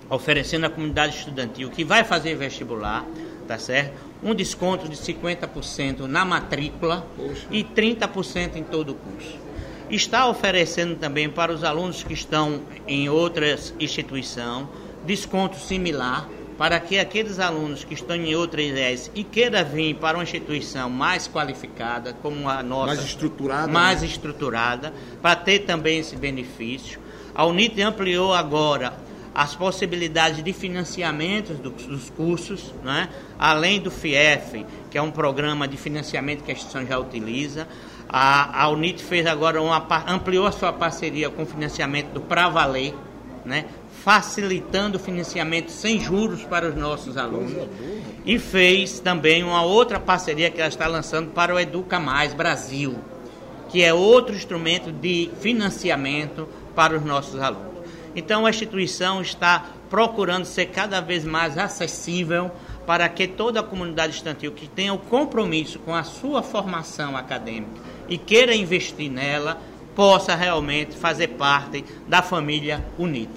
oferecendo 0.10 0.66
à 0.66 0.70
comunidade 0.70 1.18
estudantil 1.18 1.70
que 1.70 1.84
vai 1.84 2.04
fazer 2.04 2.36
vestibular, 2.36 3.06
tá 3.48 3.60
certo? 3.60 3.94
Um 4.24 4.34
desconto 4.34 4.90
de 4.90 4.96
50% 4.98 6.02
na 6.02 6.26
matrícula 6.26 7.06
Poxa. 7.16 7.46
e 7.52 7.64
30% 7.64 8.56
em 8.56 8.64
todo 8.64 8.94
o 8.94 8.96
curso. 8.96 9.38
Está 9.90 10.28
oferecendo 10.28 10.96
também 10.96 11.30
para 11.30 11.52
os 11.52 11.64
alunos 11.64 12.04
que 12.04 12.14
estão 12.14 12.62
em 12.88 13.10
outras 13.10 13.74
instituições 13.80 14.68
desconto 15.06 15.58
similar 15.58 16.28
para 16.58 16.80
que 16.80 16.98
aqueles 16.98 17.40
alunos 17.40 17.84
que 17.84 17.94
estão 17.94 18.16
em 18.16 18.36
outras 18.36 18.66
ideias 18.66 19.12
e 19.14 19.24
queiram 19.24 19.64
vir 19.64 19.96
para 19.96 20.18
uma 20.18 20.24
instituição 20.24 20.90
mais 20.90 21.28
qualificada, 21.28 22.14
como 22.14 22.50
a 22.50 22.64
nossa, 22.64 22.88
mais 22.88 23.06
estruturada, 23.06 23.68
mais 23.72 24.02
né? 24.02 24.08
estruturada, 24.08 24.94
para 25.22 25.36
ter 25.36 25.60
também 25.60 26.00
esse 26.00 26.16
benefício. 26.16 27.00
A 27.34 27.46
UNIT 27.46 27.80
ampliou 27.82 28.34
agora 28.34 28.94
as 29.36 29.56
possibilidades 29.56 30.44
de 30.44 30.52
financiamento 30.52 31.54
dos, 31.54 31.86
dos 31.86 32.10
cursos, 32.10 32.74
né? 32.84 33.08
além 33.38 33.80
do 33.80 33.92
FIEF, 33.92 34.66
que 34.90 34.98
é 34.98 35.02
um 35.02 35.12
programa 35.12 35.68
de 35.68 35.78
financiamento 35.78 36.44
que 36.44 36.50
a 36.50 36.56
instituição 36.56 36.84
já 36.88 36.98
utiliza. 36.98 37.68
A, 38.10 38.64
a 38.64 38.70
UNIT 38.70 39.04
fez 39.04 39.26
agora 39.26 39.62
uma 39.62 39.86
ampliou 40.08 40.46
a 40.46 40.52
sua 40.52 40.72
parceria 40.72 41.30
com 41.30 41.44
o 41.44 41.46
financiamento 41.46 42.12
do 42.14 42.22
Pra 42.22 42.48
Valer, 42.48 42.94
né? 43.46 43.66
facilitando 44.08 44.98
o 44.98 45.00
financiamento 45.00 45.70
sem 45.70 46.00
juros 46.00 46.44
para 46.44 46.70
os 46.70 46.76
nossos 46.76 47.18
alunos. 47.18 47.68
E 48.26 48.40
fez 48.40 49.02
também 49.02 49.44
uma 49.44 49.64
outra 49.64 50.00
parceria 50.00 50.50
que 50.50 50.60
ela 50.60 50.70
está 50.70 50.88
lançando 50.88 51.32
para 51.32 51.54
o 51.54 51.60
Educa 51.60 52.00
Mais 52.00 52.34
Brasil, 52.34 52.96
que 53.68 53.84
é 53.84 53.94
outro 53.94 54.34
instrumento 54.34 54.94
de 54.94 55.30
financiamento 55.42 56.48
para 56.74 56.96
os 56.96 57.04
nossos 57.04 57.42
alunos. 57.42 57.78
Então 58.16 58.46
a 58.46 58.50
instituição 58.50 59.22
está 59.22 59.66
procurando 59.90 60.46
ser 60.46 60.68
cada 60.68 61.02
vez 61.02 61.26
mais 61.26 61.58
acessível 61.58 62.50
para 62.86 63.10
que 63.10 63.28
toda 63.28 63.60
a 63.60 63.64
comunidade 63.64 64.14
estudantil 64.14 64.54
que 64.54 64.70
tenha 64.70 64.94
o 64.94 64.98
compromisso 64.98 65.80
com 65.80 65.94
a 65.94 66.04
sua 66.04 66.42
formação 66.42 67.18
acadêmica 67.18 67.97
e 68.08 68.18
queira 68.18 68.56
investir 68.56 69.12
nela, 69.12 69.62
possa 69.96 70.36
realmente 70.36 70.96
fazer 70.96 71.30
parte 71.30 71.84
da 72.08 72.22
família 72.22 72.86
UNIT. 72.98 73.32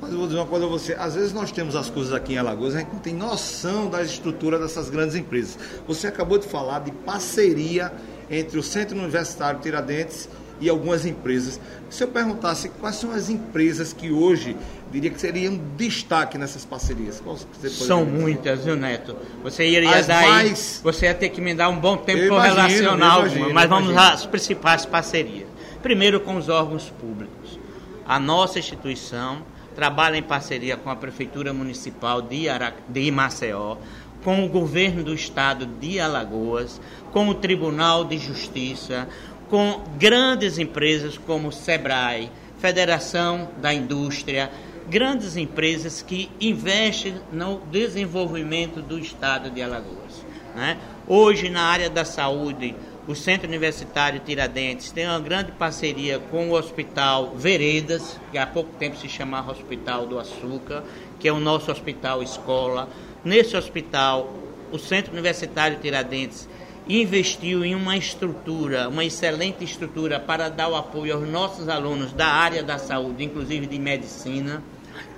Mas 0.00 0.12
eu 0.12 0.18
vou 0.18 0.26
dizer 0.26 0.38
uma 0.38 0.46
coisa 0.46 0.64
a 0.64 0.68
você, 0.68 0.94
às 0.94 1.14
vezes 1.14 1.32
nós 1.32 1.50
temos 1.50 1.74
as 1.74 1.90
coisas 1.90 2.12
aqui 2.12 2.34
em 2.34 2.38
Alagoas, 2.38 2.74
a 2.74 2.78
gente 2.78 2.92
não 2.92 3.00
tem 3.00 3.14
noção 3.14 3.90
da 3.90 4.00
estrutura 4.02 4.58
dessas 4.58 4.88
grandes 4.88 5.16
empresas. 5.16 5.58
Você 5.86 6.06
acabou 6.06 6.38
de 6.38 6.46
falar 6.46 6.80
de 6.80 6.92
parceria 6.92 7.92
entre 8.30 8.58
o 8.58 8.62
Centro 8.62 8.96
Universitário 8.96 9.60
Tiradentes 9.60 10.28
e 10.60 10.68
algumas 10.68 11.06
empresas. 11.06 11.60
Se 11.88 12.02
eu 12.02 12.08
perguntasse 12.08 12.68
quais 12.80 12.96
são 12.96 13.10
as 13.12 13.30
empresas 13.30 13.92
que 13.92 14.10
hoje 14.10 14.56
diria 14.90 15.10
que 15.10 15.20
seriam 15.20 15.60
destaque 15.76 16.36
nessas 16.38 16.64
parcerias? 16.64 17.22
São 17.68 18.04
dizer? 18.04 18.18
muitas, 18.18 18.64
viu, 18.64 18.76
Neto? 18.76 19.16
Você 19.42 19.66
iria 19.66 19.96
as 19.96 20.06
dar 20.06 20.22
mais... 20.22 20.76
aí, 20.76 20.82
você 20.82 21.06
ia 21.06 21.14
ter 21.14 21.28
que 21.28 21.40
me 21.40 21.54
dar 21.54 21.68
um 21.68 21.78
bom 21.78 21.96
tempo 21.96 22.28
para 22.28 22.42
relacionar 22.42 23.18
imagino, 23.18 23.54
mas 23.54 23.68
vamos 23.68 23.96
às 23.96 24.26
principais 24.26 24.84
parcerias. 24.84 25.48
Primeiro 25.82 26.20
com 26.20 26.36
os 26.36 26.48
órgãos 26.48 26.92
públicos. 27.00 27.58
A 28.06 28.18
nossa 28.18 28.58
instituição 28.58 29.42
trabalha 29.74 30.16
em 30.16 30.22
parceria 30.22 30.76
com 30.76 30.90
a 30.90 30.96
Prefeitura 30.96 31.52
Municipal 31.52 32.20
de, 32.20 32.48
Ara... 32.48 32.74
de 32.88 33.10
Maceió, 33.10 33.76
com 34.24 34.44
o 34.44 34.48
governo 34.48 35.04
do 35.04 35.14
estado 35.14 35.64
de 35.64 36.00
Alagoas, 36.00 36.80
com 37.12 37.28
o 37.28 37.34
Tribunal 37.34 38.04
de 38.04 38.18
Justiça, 38.18 39.08
com 39.48 39.82
grandes 39.98 40.58
empresas 40.58 41.16
como 41.18 41.50
Sebrae, 41.50 42.30
Federação 42.58 43.48
da 43.60 43.72
Indústria, 43.72 44.50
grandes 44.88 45.36
empresas 45.36 46.02
que 46.02 46.30
investem 46.40 47.16
no 47.32 47.60
desenvolvimento 47.70 48.80
do 48.80 48.98
estado 48.98 49.50
de 49.50 49.62
Alagoas. 49.62 50.24
Né? 50.54 50.78
Hoje, 51.06 51.48
na 51.48 51.62
área 51.62 51.88
da 51.88 52.04
saúde, 52.04 52.74
o 53.06 53.14
Centro 53.14 53.48
Universitário 53.48 54.20
Tiradentes 54.20 54.90
tem 54.90 55.06
uma 55.06 55.20
grande 55.20 55.52
parceria 55.52 56.18
com 56.18 56.50
o 56.50 56.54
Hospital 56.54 57.34
Veredas, 57.36 58.20
que 58.30 58.36
há 58.36 58.46
pouco 58.46 58.74
tempo 58.76 58.96
se 58.96 59.08
chamava 59.08 59.52
Hospital 59.52 60.06
do 60.06 60.18
Açúcar, 60.18 60.84
que 61.18 61.26
é 61.26 61.32
o 61.32 61.40
nosso 61.40 61.70
hospital 61.70 62.22
escola. 62.22 62.88
Nesse 63.24 63.56
hospital, 63.56 64.34
o 64.70 64.78
Centro 64.78 65.12
Universitário 65.12 65.78
Tiradentes 65.78 66.48
investiu 66.88 67.64
em 67.64 67.74
uma 67.74 67.96
estrutura, 67.96 68.88
uma 68.88 69.04
excelente 69.04 69.62
estrutura 69.62 70.18
para 70.18 70.48
dar 70.48 70.68
o 70.68 70.74
apoio 70.74 71.14
aos 71.14 71.28
nossos 71.28 71.68
alunos 71.68 72.12
da 72.12 72.26
área 72.26 72.62
da 72.62 72.78
saúde, 72.78 73.24
inclusive 73.24 73.66
de 73.66 73.78
medicina. 73.78 74.62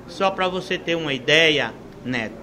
Só 0.09 0.31
para 0.31 0.49
você 0.49 0.77
ter 0.77 0.97
uma 0.97 1.15
ideia, 1.15 1.73
Neto, 2.05 2.35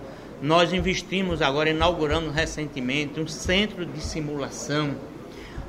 nós 0.42 0.72
investimos 0.72 1.42
agora, 1.42 1.70
inauguramos 1.70 2.34
recentemente 2.34 3.20
um 3.20 3.28
centro 3.28 3.86
de 3.86 4.00
simulação 4.00 4.96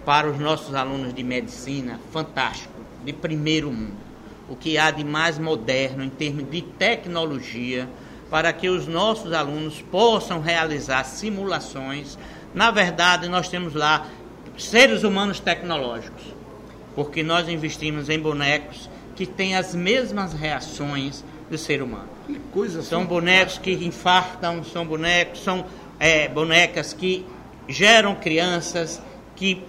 para 0.05 0.31
os 0.31 0.39
nossos 0.39 0.75
alunos 0.75 1.13
de 1.13 1.23
medicina 1.23 1.99
fantástico, 2.13 2.73
de 3.05 3.13
primeiro 3.13 3.73
mundo. 3.73 4.09
O 4.49 4.55
que 4.55 4.79
há 4.79 4.91
de 4.91 5.05
mais 5.05 5.39
moderno 5.39 6.05
em 6.05 6.09
termos 6.09 6.49
de 6.51 6.63
tecnologia 6.63 7.89
para 8.31 8.53
que 8.53 8.69
os 8.69 8.87
nossos 8.87 9.33
alunos 9.33 9.81
possam 9.81 10.41
realizar 10.41 11.05
simulações. 11.05 12.19
Na 12.55 12.71
verdade, 12.71 13.29
nós 13.29 13.49
temos 13.49 13.75
lá 13.75 14.07
seres 14.57 15.05
humanos 15.05 15.41
tecnológicos, 15.41 16.23
porque 16.95 17.23
nós 17.23 17.49
investimos 17.49 18.09
em 18.09 18.19
bonecos 18.19 18.89
que 19.15 19.27
têm 19.27 19.57
as 19.57 19.75
mesmas 19.75 20.33
reações 20.33 21.25
do 21.51 21.59
ser 21.59 21.83
humano. 21.83 22.09
Que 22.27 22.39
coisa 22.53 22.83
São 22.83 23.05
bonecos 23.05 23.59
que 23.59 23.73
infartam, 23.73 24.63
são 24.65 24.87
bonecos, 24.87 25.43
são 25.43 25.65
é, 25.99 26.29
bonecas 26.29 26.93
que 26.93 27.25
geram 27.69 28.15
crianças, 28.15 29.03
que 29.35 29.63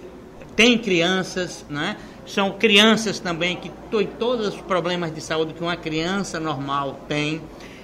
tem 0.56 0.78
crianças, 0.78 1.64
né? 1.68 1.96
São 2.26 2.52
crianças 2.52 3.18
também 3.18 3.56
que 3.56 3.70
têm 3.90 4.06
todos 4.06 4.48
os 4.48 4.60
problemas 4.60 5.12
de 5.12 5.20
saúde 5.20 5.54
que 5.54 5.62
uma 5.62 5.76
criança 5.76 6.38
normal 6.38 7.00
tem. 7.08 7.40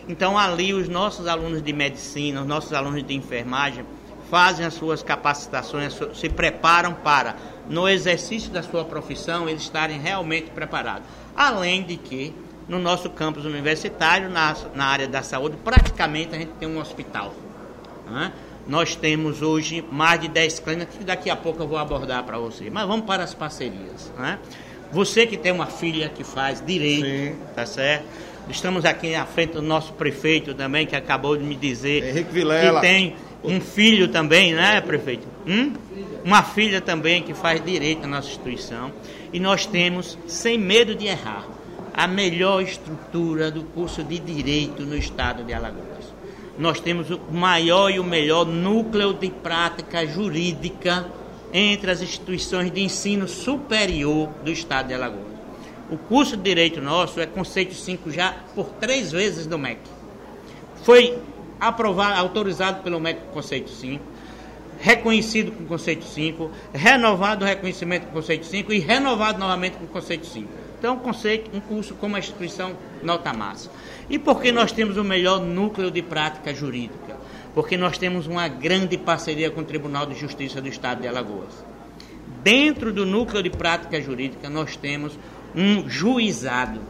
Então, 0.09 0.39
ali, 0.39 0.73
os 0.73 0.89
nossos 0.89 1.27
alunos 1.27 1.63
de 1.63 1.73
medicina, 1.73 2.43
os 2.43 2.47
nossos 2.47 2.73
alunos 2.73 3.05
de 3.05 3.15
enfermagem, 3.15 3.85
fazem 4.31 4.67
as 4.67 4.75
suas 4.75 5.03
capacitações, 5.03 5.99
se 6.15 6.29
preparam 6.29 6.95
para, 6.95 7.37
no 7.69 7.89
exercício 7.89 8.51
da 8.51 8.63
sua 8.63 8.85
profissão, 8.85 9.49
eles 9.49 9.63
estarem 9.63 10.01
realmente 10.01 10.51
preparados. 10.51 11.09
Além 11.37 11.83
de 11.83 11.97
que, 11.97 12.35
no 12.69 12.79
nosso 12.79 13.11
campus 13.11 13.45
universitário, 13.45 14.29
na, 14.29 14.57
na 14.75 14.87
área 14.87 15.09
da 15.09 15.23
saúde, 15.23 15.57
praticamente 15.63 16.35
a 16.35 16.39
gente 16.39 16.53
tem 16.59 16.69
um 16.69 16.79
hospital. 16.79 17.35
Né? 18.11 18.33
Nós 18.67 18.97
temos 18.97 19.43
hoje 19.43 19.85
mais 19.91 20.21
de 20.21 20.29
10 20.29 20.61
clínicas 20.61 20.97
que 20.97 21.05
daqui 21.05 21.31
a 21.31 21.37
pouco 21.37 21.63
eu 21.63 21.69
vou 21.69 21.79
abordar 21.79 22.25
para 22.25 22.39
você. 22.39 22.69
Mas 22.69 22.87
vamos 22.87 23.07
para 23.07 23.23
as 23.23 23.35
parcerias. 23.35 24.13
Né? 24.19 24.39
Você 24.91 25.27
que 25.27 25.37
tem 25.37 25.53
uma 25.53 25.67
filha 25.67 26.09
que 26.09 26.25
faz 26.25 26.65
direito, 26.65 27.07
Sim. 27.07 27.37
tá 27.55 27.67
certo? 27.67 28.07
Estamos 28.49 28.85
aqui 28.85 29.15
à 29.15 29.27
frente 29.27 29.55
do 29.55 29.63
nosso 29.63 29.93
prefeito 29.95 30.55
também, 30.55 30.87
que 30.87 30.95
acabou 30.95 31.37
de 31.37 31.43
me 31.43 31.57
dizer 31.57 32.05
Henrique 32.05 32.33
Vilela. 32.33 32.81
que 32.81 32.87
tem 32.87 33.17
um 33.47 33.61
filho 33.61 34.09
também, 34.09 34.53
né, 34.53 34.81
prefeito? 34.81 35.27
Hum? 35.47 35.73
Uma 36.25 36.43
filha 36.43 36.81
também 36.81 37.23
que 37.23 37.33
faz 37.33 37.65
direito 37.65 38.03
na 38.03 38.17
nossa 38.17 38.29
instituição. 38.29 38.93
E 39.33 39.39
nós 39.39 39.67
temos, 39.67 40.19
sem 40.27 40.59
medo 40.59 40.95
de 40.95 41.07
errar, 41.07 41.47
a 41.95 42.07
melhor 42.07 42.61
estrutura 42.63 43.51
do 43.51 43.63
curso 43.63 44.05
de 44.05 44.19
Direito 44.19 44.83
no 44.83 44.97
estado 44.97 45.43
de 45.45 45.55
Alagoas. 45.55 46.15
Nós 46.59 46.79
temos 46.79 47.11
o 47.11 47.21
maior 47.33 47.91
e 47.91 47.99
o 47.99 48.05
melhor 48.05 48.45
núcleo 48.45 49.15
de 49.15 49.31
prática 49.31 50.07
jurídica 50.07 51.07
entre 51.53 51.91
as 51.91 52.03
instituições 52.03 52.71
de 52.71 52.83
ensino 52.83 53.27
superior 53.27 54.29
do 54.45 54.51
estado 54.51 54.89
de 54.89 54.95
Alagoas. 54.95 55.37
O 55.91 55.97
curso 55.97 56.37
de 56.37 56.43
Direito 56.43 56.83
nosso 56.83 57.21
é 57.21 57.27
conceito 57.27 57.75
5 57.75 58.11
já 58.11 58.35
por 58.55 58.67
três 58.81 59.13
vezes 59.13 59.47
do 59.47 59.59
MEC. 59.59 59.81
Foi 60.83 61.19
aprovado, 61.61 62.19
autorizado 62.19 62.83
pelo 62.83 63.01
MEC 63.01 63.21
conceito 63.33 63.71
5, 63.71 64.05
reconhecido 64.79 65.53
com 65.53 65.65
conceito 65.65 66.05
5, 66.05 66.51
renovado 66.73 67.45
o 67.45 67.49
reconhecimento 67.49 68.07
com 68.07 68.13
conceito 68.13 68.47
5 68.47 68.73
e 68.73 68.79
renovado 68.79 69.39
novamente 69.39 69.77
com 69.77 69.87
conceito 69.87 70.27
5. 70.27 70.49
Então, 70.79 70.95
um 70.95 70.99
conceito, 70.99 71.51
um 71.57 71.61
curso 71.61 71.95
como 71.95 72.17
a 72.17 72.19
instituição 72.19 72.77
nota 73.03 73.33
máxima. 73.33 73.73
E 74.09 74.19
por 74.19 74.41
que 74.41 74.53
nós 74.53 74.73
temos 74.73 74.97
o 74.97 75.05
melhor 75.05 75.41
núcleo 75.41 75.91
de 75.91 76.03
prática 76.03 76.55
jurídica? 76.55 77.17
Porque 77.55 77.77
nós 77.77 77.97
temos 77.97 78.27
uma 78.27 78.47
grande 78.47 78.99
parceria 78.99 79.51
com 79.51 79.63
o 79.63 79.65
Tribunal 79.65 80.07
de 80.07 80.15
Justiça 80.15 80.61
do 80.61 80.69
Estado 80.69 81.01
de 81.01 81.09
Alagoas. 81.09 81.65
Dentro 82.43 82.93
do 82.93 83.07
núcleo 83.07 83.43
de 83.43 83.51
prática 83.51 84.01
jurídica, 84.01 84.51
nós 84.51 84.77
temos 84.77 85.19
um 85.55 85.89
juizado. 85.89 86.81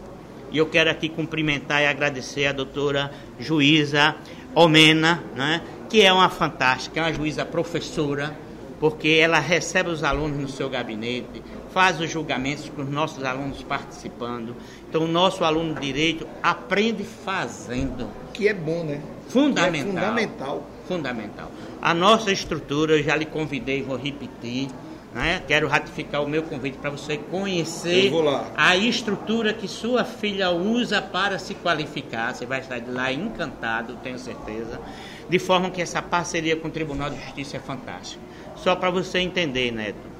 E 0.50 0.58
eu 0.58 0.66
quero 0.66 0.90
aqui 0.90 1.08
cumprimentar 1.08 1.82
e 1.82 1.86
agradecer 1.86 2.46
a 2.46 2.52
doutora 2.52 3.12
juíza 3.38 4.16
Omena, 4.58 5.22
né, 5.34 5.60
que 5.86 6.00
é 6.00 6.10
uma 6.10 6.30
fantástica, 6.30 6.98
é 6.98 7.02
uma 7.02 7.12
juíza 7.12 7.44
professora, 7.44 8.34
porque 8.80 9.08
ela 9.20 9.38
recebe 9.38 9.90
os 9.90 10.02
alunos 10.02 10.38
no 10.38 10.48
seu 10.48 10.70
gabinete, 10.70 11.42
faz 11.74 12.00
os 12.00 12.10
julgamentos 12.10 12.70
com 12.70 12.80
os 12.80 12.88
nossos 12.88 13.22
alunos 13.22 13.62
participando. 13.62 14.56
Então, 14.88 15.02
o 15.02 15.06
nosso 15.06 15.44
aluno 15.44 15.74
de 15.74 15.80
direito 15.82 16.26
aprende 16.42 17.04
fazendo. 17.04 18.08
Que 18.32 18.48
é 18.48 18.54
bom, 18.54 18.82
né? 18.82 19.02
Fundamental. 19.28 19.88
É 19.88 19.92
fundamental. 19.92 20.66
Fundamental. 20.88 21.52
A 21.82 21.92
nossa 21.92 22.32
estrutura, 22.32 22.96
eu 22.96 23.02
já 23.02 23.14
lhe 23.14 23.26
convidei, 23.26 23.82
vou 23.82 23.98
repetir. 23.98 24.70
Né? 25.16 25.42
Quero 25.48 25.66
ratificar 25.66 26.22
o 26.22 26.28
meu 26.28 26.42
convite 26.42 26.76
para 26.76 26.90
você 26.90 27.16
conhecer 27.16 28.12
a 28.54 28.76
estrutura 28.76 29.54
que 29.54 29.66
sua 29.66 30.04
filha 30.04 30.50
usa 30.50 31.00
para 31.00 31.38
se 31.38 31.54
qualificar. 31.54 32.34
Você 32.34 32.44
vai 32.44 32.60
estar 32.60 32.78
de 32.78 32.90
lá 32.90 33.10
encantado, 33.10 33.96
tenho 34.02 34.18
certeza. 34.18 34.78
De 35.26 35.38
forma 35.38 35.70
que 35.70 35.80
essa 35.80 36.02
parceria 36.02 36.54
com 36.54 36.68
o 36.68 36.70
Tribunal 36.70 37.08
de 37.08 37.16
Justiça 37.16 37.56
é 37.56 37.60
fantástica. 37.60 38.22
Só 38.56 38.76
para 38.76 38.90
você 38.90 39.20
entender, 39.20 39.72
Neto 39.72 40.16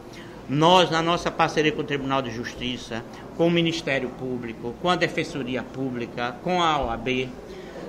nós, 0.48 0.90
na 0.90 1.02
nossa 1.02 1.30
parceria 1.30 1.72
com 1.72 1.82
o 1.82 1.84
Tribunal 1.84 2.22
de 2.22 2.30
Justiça, 2.30 3.04
com 3.36 3.48
o 3.48 3.50
Ministério 3.50 4.08
Público, 4.10 4.74
com 4.80 4.88
a 4.88 4.96
Defensoria 4.96 5.62
Pública, 5.62 6.36
com 6.42 6.62
a 6.62 6.80
OAB, 6.86 7.28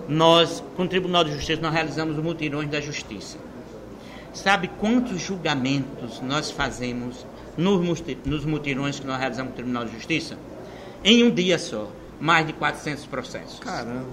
nós, 0.10 0.62
com 0.75 0.84
o 0.84 0.88
Tribunal 0.88 1.23
de 1.23 1.32
Justiça, 1.32 1.62
nós 1.62 1.71
realizamos 1.71 2.17
o 2.17 2.23
mutirões 2.23 2.67
da 2.67 2.82
Justiça. 2.82 3.38
Sabe 4.38 4.67
quantos 4.80 5.19
julgamentos 5.19 6.21
nós 6.21 6.52
fazemos 6.52 7.26
nos 7.58 8.45
mutirões 8.45 9.00
que 9.00 9.08
nós 9.08 9.17
realizamos 9.17 9.50
no 9.50 9.56
Tribunal 9.56 9.86
de 9.86 9.93
Justiça? 9.93 10.38
Em 11.04 11.23
um 11.23 11.32
dia 11.32 11.58
só, 11.58 11.91
mais 12.21 12.45
de 12.45 12.54
400 12.54 13.08
processos. 13.08 13.60
Caramba! 13.60 14.06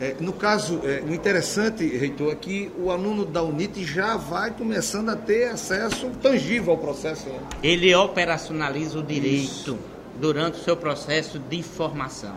É, 0.00 0.14
no 0.20 0.32
caso, 0.32 0.80
é, 0.84 1.02
o 1.04 1.12
interessante, 1.12 1.84
reitor, 1.88 2.32
é 2.32 2.34
que 2.36 2.70
o 2.78 2.88
aluno 2.92 3.24
da 3.24 3.42
UNIT 3.42 3.84
já 3.84 4.16
vai 4.16 4.52
começando 4.52 5.08
a 5.08 5.16
ter 5.16 5.48
acesso 5.48 6.08
tangível 6.22 6.72
ao 6.72 6.78
processo. 6.78 7.28
Né? 7.28 7.40
Ele 7.60 7.92
operacionaliza 7.96 9.00
o 9.00 9.02
direito 9.02 9.42
Isso. 9.42 9.78
durante 10.20 10.60
o 10.60 10.62
seu 10.62 10.76
processo 10.76 11.40
de 11.40 11.64
formação. 11.64 12.36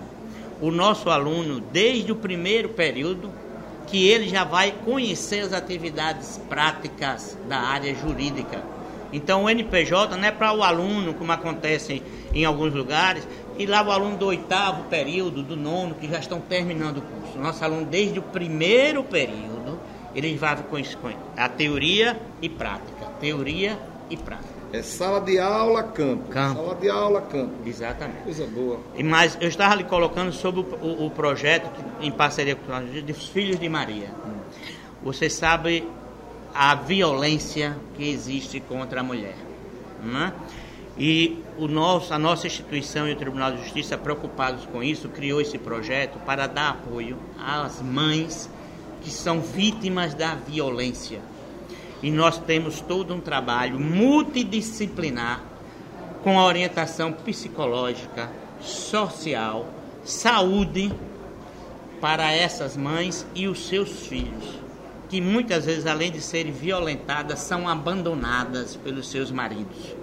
O 0.60 0.71
nosso 0.71 1.08
aluno, 1.12 1.62
desde 1.71 2.12
o 2.12 2.15
primeiro 2.15 2.69
período, 2.69 3.32
que 3.88 4.08
ele 4.08 4.28
já 4.28 4.43
vai 4.43 4.71
conhecer 4.86 5.39
as 5.39 5.54
atividades 5.54 6.39
práticas 6.50 7.38
da 7.47 7.58
área 7.58 7.95
jurídica. 7.95 8.62
Então, 9.12 9.45
o 9.45 9.50
NPJ 9.50 10.17
não 10.17 10.26
é 10.26 10.32
para 10.32 10.54
o 10.54 10.62
aluno, 10.62 11.13
como 11.13 11.32
acontece 11.32 12.04
em 12.34 12.43
alguns 12.43 12.73
lugares, 12.73 13.26
e 13.58 13.65
lá 13.65 13.82
o 13.82 13.89
aluno 13.89 14.17
do 14.17 14.28
oitavo 14.28 14.84
período, 14.84 15.41
do 15.41 15.56
nono, 15.56 15.95
que 15.95 16.08
já 16.08 16.19
estão 16.19 16.41
terminando 16.41 16.97
o 16.97 17.02
curso. 17.02 17.39
Nosso 17.39 17.63
aluno, 17.63 17.86
desde 17.86 18.19
o 18.19 18.21
primeiro 18.21 19.04
período, 19.04 19.80
ele 20.13 20.36
vai 20.36 20.58
com 20.58 20.78
a 21.38 21.50
teoria 21.50 22.19
e 22.41 22.50
prática. 22.50 23.06
Teoria 23.19 23.80
e 24.10 24.17
prática. 24.17 24.57
É 24.73 24.82
sala 24.82 25.21
de 25.21 25.39
aula, 25.39 25.84
campo. 25.84 26.30
campo. 26.30 26.62
Sala 26.62 26.75
de 26.75 26.89
aula, 26.89 27.21
campo. 27.21 27.53
Exatamente. 27.65 28.23
Coisa 28.23 28.45
boa. 28.47 28.80
E 28.95 29.03
mais, 29.03 29.38
eu 29.39 29.47
estava 29.47 29.75
lhe 29.75 29.84
colocando 29.86 30.32
sobre 30.34 30.62
o, 30.62 30.63
o, 30.82 31.06
o 31.06 31.12
projeto 31.12 31.69
em 32.01 32.12
parceria 32.12 32.56
com 32.56 32.73
os 33.12 33.27
Filhos 33.27 33.60
de 33.60 33.69
Maria. 33.69 34.10
Você 35.01 35.30
sabe 35.30 35.88
a 36.53 36.75
violência 36.75 37.77
que 37.95 38.10
existe 38.10 38.60
contra 38.60 38.99
a 38.99 39.03
mulher. 39.03 39.36
Não 40.03 40.25
é? 40.25 40.34
E 40.97 41.43
o 41.58 41.67
nosso, 41.67 42.13
a 42.13 42.17
nossa 42.17 42.47
instituição 42.47 43.08
e 43.08 43.13
o 43.13 43.15
Tribunal 43.15 43.51
de 43.51 43.63
Justiça, 43.63 43.97
preocupados 43.97 44.65
com 44.65 44.82
isso, 44.82 45.08
criou 45.10 45.39
esse 45.39 45.58
projeto 45.58 46.17
para 46.25 46.47
dar 46.47 46.71
apoio 46.71 47.17
às 47.39 47.82
mães 47.82 48.49
que 49.01 49.12
são 49.12 49.39
vítimas 49.39 50.15
da 50.15 50.34
violência. 50.34 51.19
E 52.01 52.12
nós 52.12 52.38
temos 52.38 52.79
todo 52.81 53.13
um 53.13 53.19
trabalho 53.19 53.79
multidisciplinar 53.79 55.43
com 56.23 56.38
orientação 56.38 57.12
psicológica, 57.12 58.29
social, 58.62 59.67
saúde 60.03 60.91
para 61.99 62.31
essas 62.31 62.77
mães 62.77 63.25
e 63.33 63.47
os 63.47 63.67
seus 63.67 64.05
filhos, 64.05 64.60
que 65.10 65.19
muitas 65.19 65.65
vezes, 65.65 65.86
além 65.86 66.12
de 66.12 66.21
serem 66.21 66.51
violentadas, 66.51 67.39
são 67.39 67.67
abandonadas 67.67 68.75
pelos 68.75 69.10
seus 69.10 69.31
maridos. 69.31 69.95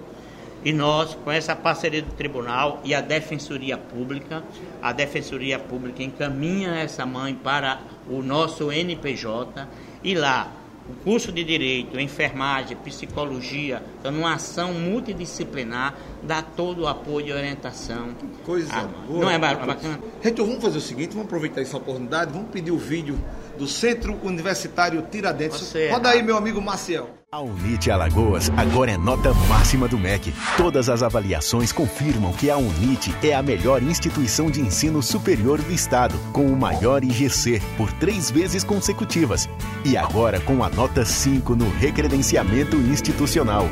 E 0.63 0.73
nós, 0.73 1.15
com 1.23 1.31
essa 1.31 1.55
parceria 1.55 2.01
do 2.01 2.11
tribunal 2.13 2.81
e 2.83 2.95
a 2.95 2.99
Defensoria 2.99 3.77
Pública, 3.77 4.43
a 4.81 4.91
Defensoria 4.91 5.59
Pública 5.59 6.01
encaminha 6.01 6.75
essa 6.75 7.05
mãe 7.05 7.35
para 7.35 7.81
o 8.09 8.23
nosso 8.23 8.71
NPJ 8.71 9.67
e 10.03 10.15
lá 10.15 10.51
o 10.87 10.93
curso 11.03 11.31
de 11.31 11.43
Direito, 11.43 11.99
Enfermagem, 11.99 12.77
Psicologia, 12.77 13.81
então 13.99 14.11
numa 14.11 14.35
ação 14.35 14.73
multidisciplinar, 14.73 15.95
dá 16.21 16.41
todo 16.41 16.83
o 16.83 16.87
apoio 16.87 17.27
e 17.27 17.33
orientação. 17.33 18.09
Coisa 18.43 18.89
boa. 19.07 19.21
Não 19.25 19.29
é 19.31 19.39
bacana? 19.39 19.99
Reitor, 20.21 20.45
vamos 20.45 20.61
fazer 20.61 20.77
o 20.77 20.81
seguinte, 20.81 21.09
vamos 21.09 21.25
aproveitar 21.25 21.61
essa 21.61 21.77
oportunidade, 21.77 22.31
vamos 22.31 22.49
pedir 22.49 22.71
o 22.71 22.77
vídeo 22.77 23.19
do 23.57 23.67
Centro 23.67 24.19
Universitário 24.23 25.01
Tiradentes. 25.09 25.59
Você 25.59 25.89
Roda 25.89 26.09
aí, 26.09 26.21
meu 26.21 26.37
amigo 26.37 26.61
Maciel. 26.61 27.09
A 27.35 27.41
Unite 27.41 27.91
Alagoas 27.91 28.49
agora 28.55 28.91
é 28.91 28.97
nota 28.97 29.33
máxima 29.49 29.89
do 29.89 29.99
MEC. 29.99 30.33
Todas 30.55 30.87
as 30.87 31.03
avaliações 31.03 31.69
confirmam 31.69 32.31
que 32.31 32.49
a 32.49 32.55
Unite 32.55 33.13
é 33.21 33.33
a 33.33 33.43
melhor 33.43 33.83
instituição 33.83 34.49
de 34.49 34.61
ensino 34.61 35.03
superior 35.03 35.61
do 35.61 35.69
estado, 35.69 36.17
com 36.31 36.45
o 36.45 36.55
maior 36.55 37.03
IGC 37.03 37.61
por 37.75 37.91
três 37.91 38.31
vezes 38.31 38.63
consecutivas. 38.63 39.49
E 39.83 39.97
agora 39.97 40.39
com 40.39 40.63
a 40.63 40.69
nota 40.69 41.03
5 41.03 41.57
no 41.57 41.69
recredenciamento 41.71 42.77
institucional. 42.77 43.67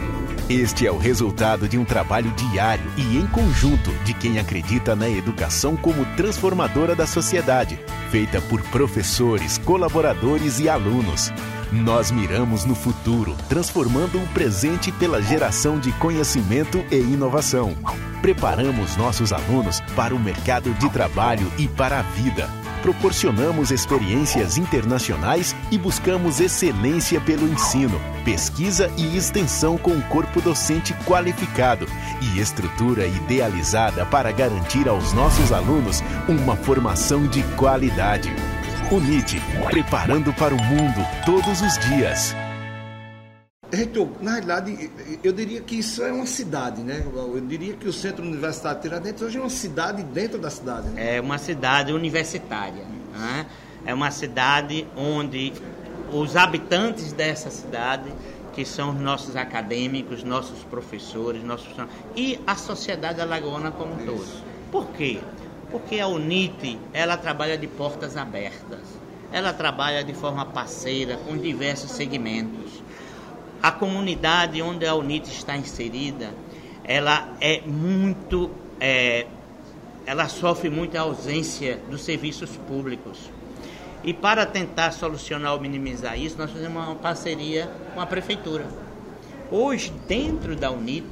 Este 0.50 0.86
é 0.86 0.92
o 0.92 0.98
resultado 0.98 1.70
de 1.70 1.78
um 1.78 1.86
trabalho 1.86 2.30
diário 2.32 2.84
e 2.98 3.18
em 3.18 3.26
conjunto 3.28 3.92
de 4.04 4.14
quem 4.14 4.40
acredita 4.40 4.94
na 4.94 5.10
educação 5.10 5.78
como 5.78 6.06
transformadora 6.18 6.94
da 6.94 7.08
sociedade, 7.08 7.80
feita 8.12 8.42
por 8.42 8.62
professores, 8.64 9.58
colaboradores 9.58 10.60
e 10.60 10.68
alunos. 10.68 11.32
Nós 11.72 12.12
miramos 12.12 12.66
no 12.66 12.76
futuro, 12.76 13.38
transformando 13.48 14.22
o 14.22 14.28
presente 14.28 14.92
pela 14.92 15.22
geração 15.22 15.80
de 15.80 15.94
conhecimento 15.94 16.84
e 16.92 16.98
inovação. 16.98 17.74
Preparamos 18.22 18.98
nossos 18.98 19.32
alunos 19.32 19.80
para 19.96 20.14
o 20.14 20.20
mercado 20.20 20.74
de 20.74 20.90
trabalho 20.90 21.50
e 21.58 21.70
para 21.70 22.00
a 22.00 22.04
vida 22.04 22.63
proporcionamos 22.84 23.72
experiências 23.72 24.58
internacionais 24.58 25.56
e 25.72 25.78
buscamos 25.78 26.42
excelência 26.42 27.20
pelo 27.22 27.48
ensino, 27.48 28.00
pesquisa 28.26 28.92
e 28.98 29.16
extensão 29.16 29.78
com 29.78 29.92
um 29.92 30.02
corpo 30.02 30.42
docente 30.42 30.94
qualificado 31.06 31.88
e 32.22 32.40
estrutura 32.40 33.08
idealizada 33.08 34.06
para 34.06 34.34
garantir 34.34 34.90
aos 34.90 35.14
nossos 35.14 35.54
alunos 35.54 36.04
uma 36.28 36.58
formação 36.58 37.26
de 37.26 37.42
qualidade. 37.56 38.30
UNIT, 38.92 39.42
preparando 39.70 40.34
para 40.34 40.54
o 40.54 40.62
mundo 40.62 41.08
todos 41.26 41.62
os 41.62 41.78
dias. 41.88 42.36
Reitor, 43.76 44.08
na 44.22 44.34
realidade, 44.34 44.92
eu 45.24 45.34
diria 45.34 45.60
que 45.62 45.80
isso 45.80 46.04
é 46.04 46.12
uma 46.12 46.28
cidade, 46.28 46.84
né? 46.84 47.04
Eu 47.12 47.42
diria 47.42 47.74
que 47.74 47.88
o 47.88 47.94
Centro 47.94 48.24
Universitário 48.24 48.78
de 48.78 48.84
Tiradentes 48.84 49.22
hoje 49.24 49.38
é 49.38 49.42
uma 49.42 49.50
cidade 49.50 50.04
dentro 50.04 50.38
da 50.38 50.52
cidade. 50.52 50.90
Né? 50.90 51.16
É 51.16 51.22
uma 51.22 51.40
cidade 51.40 51.92
universitária. 51.92 52.86
Né? 53.12 53.48
É 53.84 53.92
uma 53.92 54.12
cidade 54.12 54.88
onde 54.96 55.54
os 56.12 56.36
habitantes 56.36 57.14
dessa 57.14 57.50
cidade, 57.50 58.14
que 58.54 58.64
são 58.64 58.92
os 58.92 59.02
nossos 59.02 59.36
acadêmicos, 59.36 60.24
nossos 60.24 60.60
professores, 60.66 61.44
nossos 61.44 61.74
e 62.16 62.40
a 62.46 62.56
sociedade 62.56 63.22
alagoana 63.22 63.72
como 63.72 63.96
um 63.96 64.06
todo. 64.06 64.44
Por 64.72 64.86
quê? 64.90 65.20
Porque 65.72 66.00
a 66.00 66.08
UNIT, 66.08 66.80
ela 66.94 67.18
trabalha 67.18 67.58
de 67.58 67.66
portas 67.66 68.18
abertas. 68.18 68.82
Ela 69.32 69.52
trabalha 69.52 70.04
de 70.04 70.14
forma 70.14 70.46
parceira 70.46 71.18
com 71.18 71.36
diversos 71.36 71.90
segmentos 71.90 72.83
a 73.64 73.72
comunidade 73.72 74.62
onde 74.62 74.86
a 74.86 74.94
UNIT 74.94 75.30
está 75.30 75.56
inserida, 75.56 76.32
ela 76.84 77.34
é 77.40 77.62
muito, 77.62 78.52
é, 78.78 79.26
ela 80.06 80.28
sofre 80.28 80.70
muita 80.70 81.00
ausência 81.00 81.80
dos 81.90 82.02
serviços 82.04 82.58
públicos. 82.68 83.32
E 84.04 84.14
para 84.14 84.46
tentar 84.46 84.92
solucionar 84.92 85.54
ou 85.54 85.62
minimizar 85.62 86.20
isso, 86.20 86.38
nós 86.38 86.52
fizemos 86.52 86.84
uma 86.84 86.96
parceria 86.96 87.72
com 87.94 88.02
a 88.02 88.06
prefeitura. 88.06 88.68
Hoje, 89.50 89.94
dentro 90.10 90.58
da 90.58 90.70
UNIT, 90.70 91.08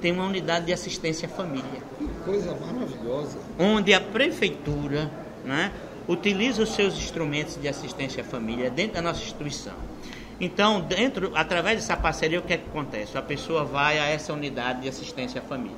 tem 0.00 0.10
uma 0.10 0.26
unidade 0.26 0.66
de 0.66 0.72
assistência 0.72 1.28
à 1.28 1.30
família. 1.30 1.80
Que 1.96 2.08
coisa 2.24 2.52
maravilhosa! 2.52 3.38
Onde 3.56 3.94
a 3.94 4.00
prefeitura 4.00 5.08
né, 5.44 5.70
utiliza 6.08 6.64
os 6.64 6.74
seus 6.74 6.96
instrumentos 6.96 7.56
de 7.62 7.68
assistência 7.68 8.24
à 8.24 8.26
família 8.26 8.68
dentro 8.68 8.94
da 8.94 9.02
nossa 9.02 9.22
instituição 9.22 9.91
então, 10.44 10.80
dentro, 10.80 11.30
através 11.36 11.76
dessa 11.76 11.96
parceria, 11.96 12.40
o 12.40 12.42
que, 12.42 12.52
é 12.52 12.56
que 12.56 12.68
acontece? 12.68 13.16
A 13.16 13.22
pessoa 13.22 13.64
vai 13.64 14.00
a 14.00 14.06
essa 14.06 14.32
unidade 14.32 14.80
de 14.80 14.88
assistência 14.88 15.40
à 15.40 15.44
família. 15.44 15.76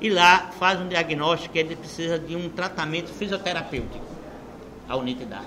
E 0.00 0.10
lá 0.10 0.50
faz 0.58 0.80
um 0.80 0.88
diagnóstico 0.88 1.52
que 1.52 1.60
ele 1.60 1.76
precisa 1.76 2.18
de 2.18 2.34
um 2.34 2.48
tratamento 2.48 3.10
fisioterapêutico. 3.10 4.04
A 4.88 4.96
unidade. 4.96 5.46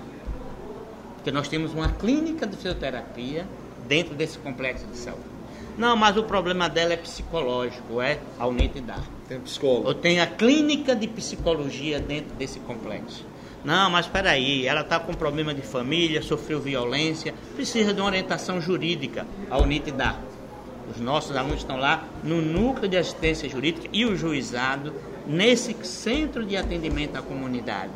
Porque 1.16 1.30
nós 1.30 1.46
temos 1.46 1.74
uma 1.74 1.90
clínica 1.90 2.46
de 2.46 2.56
fisioterapia 2.56 3.46
dentro 3.86 4.14
desse 4.14 4.38
complexo 4.38 4.86
de 4.86 4.96
saúde. 4.96 5.34
Não, 5.76 5.94
mas 5.94 6.16
o 6.16 6.22
problema 6.22 6.66
dela 6.66 6.94
é 6.94 6.96
psicológico, 6.96 8.00
é 8.00 8.18
a 8.38 8.46
unidade. 8.46 9.02
Tem 9.28 9.40
psicólogo. 9.40 9.88
Ou 9.88 9.94
tem 9.94 10.20
a 10.20 10.26
clínica 10.26 10.96
de 10.96 11.06
psicologia 11.06 12.00
dentro 12.00 12.34
desse 12.36 12.60
complexo. 12.60 13.26
Não, 13.64 13.88
mas 13.88 14.04
espera 14.04 14.30
aí, 14.30 14.66
ela 14.66 14.82
está 14.82 15.00
com 15.00 15.14
problema 15.14 15.54
de 15.54 15.62
família, 15.62 16.20
sofreu 16.22 16.60
violência, 16.60 17.34
precisa 17.54 17.94
de 17.94 18.00
uma 18.00 18.08
orientação 18.08 18.60
jurídica. 18.60 19.26
A 19.50 19.58
UNIT 19.58 19.90
dá. 19.90 20.16
Os 20.90 21.00
nossos 21.00 21.34
alunos 21.34 21.60
estão 21.60 21.78
lá 21.78 22.04
no 22.22 22.42
núcleo 22.42 22.86
de 22.88 22.98
assistência 22.98 23.48
jurídica 23.48 23.88
e 23.90 24.04
o 24.04 24.14
juizado 24.14 24.92
nesse 25.26 25.74
centro 25.82 26.44
de 26.44 26.58
atendimento 26.58 27.16
à 27.16 27.22
comunidade. 27.22 27.92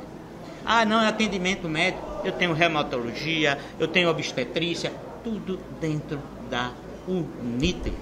Ah, 0.64 0.87
não, 0.87 1.00
é 1.00 1.07
atendimento 1.07 1.68
médico, 1.68 2.02
eu 2.24 2.33
tenho 2.33 2.54
reumatologia, 2.54 3.59
eu 3.78 3.87
tenho 3.87 4.09
obstetrícia, 4.09 4.90
tudo 5.22 5.61
dentro 5.78 6.18
da 6.50 6.72
UNIT. 7.07 7.92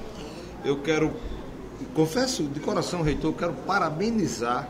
Eu 0.65 0.81
quero, 0.83 1.15
confesso 1.95 2.45
de 2.45 2.61
coração, 2.61 3.03
reitor, 3.03 3.31
eu 3.31 3.37
quero 3.37 3.53
parabenizar 3.53 4.69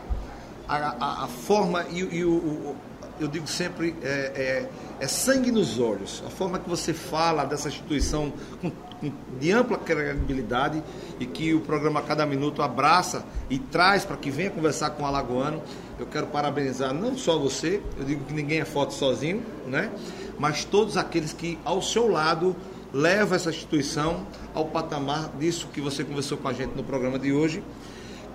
a, 0.67 0.75
a, 0.99 1.23
a 1.23 1.27
forma 1.27 1.85
e, 1.89 1.99
e 1.99 2.23
o, 2.23 2.31
o, 2.31 2.75
eu 3.19 3.27
digo 3.27 3.47
sempre, 3.47 3.95
é, 4.01 4.09
é, 4.09 4.69
é, 4.99 5.07
sangue 5.07 5.51
nos 5.51 5.79
olhos. 5.79 6.23
A 6.25 6.29
forma 6.29 6.59
que 6.59 6.69
você 6.69 6.93
fala 6.93 7.45
dessa 7.45 7.67
instituição 7.67 8.31
com, 8.61 8.69
com, 8.69 9.11
de 9.39 9.51
ampla 9.51 9.77
credibilidade 9.77 10.83
e 11.19 11.25
que 11.25 11.53
o 11.53 11.61
programa 11.61 12.01
Cada 12.01 12.25
Minuto 12.25 12.61
abraça 12.61 13.25
e 13.49 13.57
traz 13.57 14.05
para 14.05 14.17
que 14.17 14.29
venha 14.29 14.51
conversar 14.51 14.91
com 14.91 15.03
o 15.03 15.05
Alagoano. 15.05 15.61
Eu 15.99 16.05
quero 16.05 16.27
parabenizar 16.27 16.93
não 16.93 17.17
só 17.17 17.37
você, 17.39 17.81
eu 17.97 18.05
digo 18.05 18.23
que 18.25 18.33
ninguém 18.33 18.59
é 18.59 18.65
forte 18.65 18.93
sozinho, 18.93 19.43
né? 19.65 19.91
mas 20.37 20.63
todos 20.63 20.97
aqueles 20.97 21.33
que 21.33 21.57
ao 21.65 21.81
seu 21.81 22.07
lado 22.07 22.55
levam 22.93 23.35
essa 23.35 23.49
instituição 23.49 24.25
ao 24.53 24.65
patamar 24.65 25.29
disso 25.39 25.67
que 25.73 25.81
você 25.81 26.03
conversou 26.03 26.37
com 26.37 26.47
a 26.47 26.53
gente 26.53 26.75
no 26.75 26.83
programa 26.83 27.19
de 27.19 27.33
hoje 27.33 27.63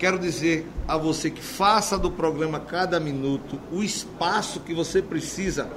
Quero 0.03 0.19
dizer 0.19 0.67
a 0.85 0.97
você 0.97 1.29
que 1.29 1.41
faça 1.41 1.97
do 1.97 2.11
programa 2.11 2.59
Cada 2.59 2.99
Minuto 2.99 3.57
o 3.71 3.81
espaço 3.81 4.59
que 4.59 4.73
você 4.73 5.01
precisa 5.01 5.69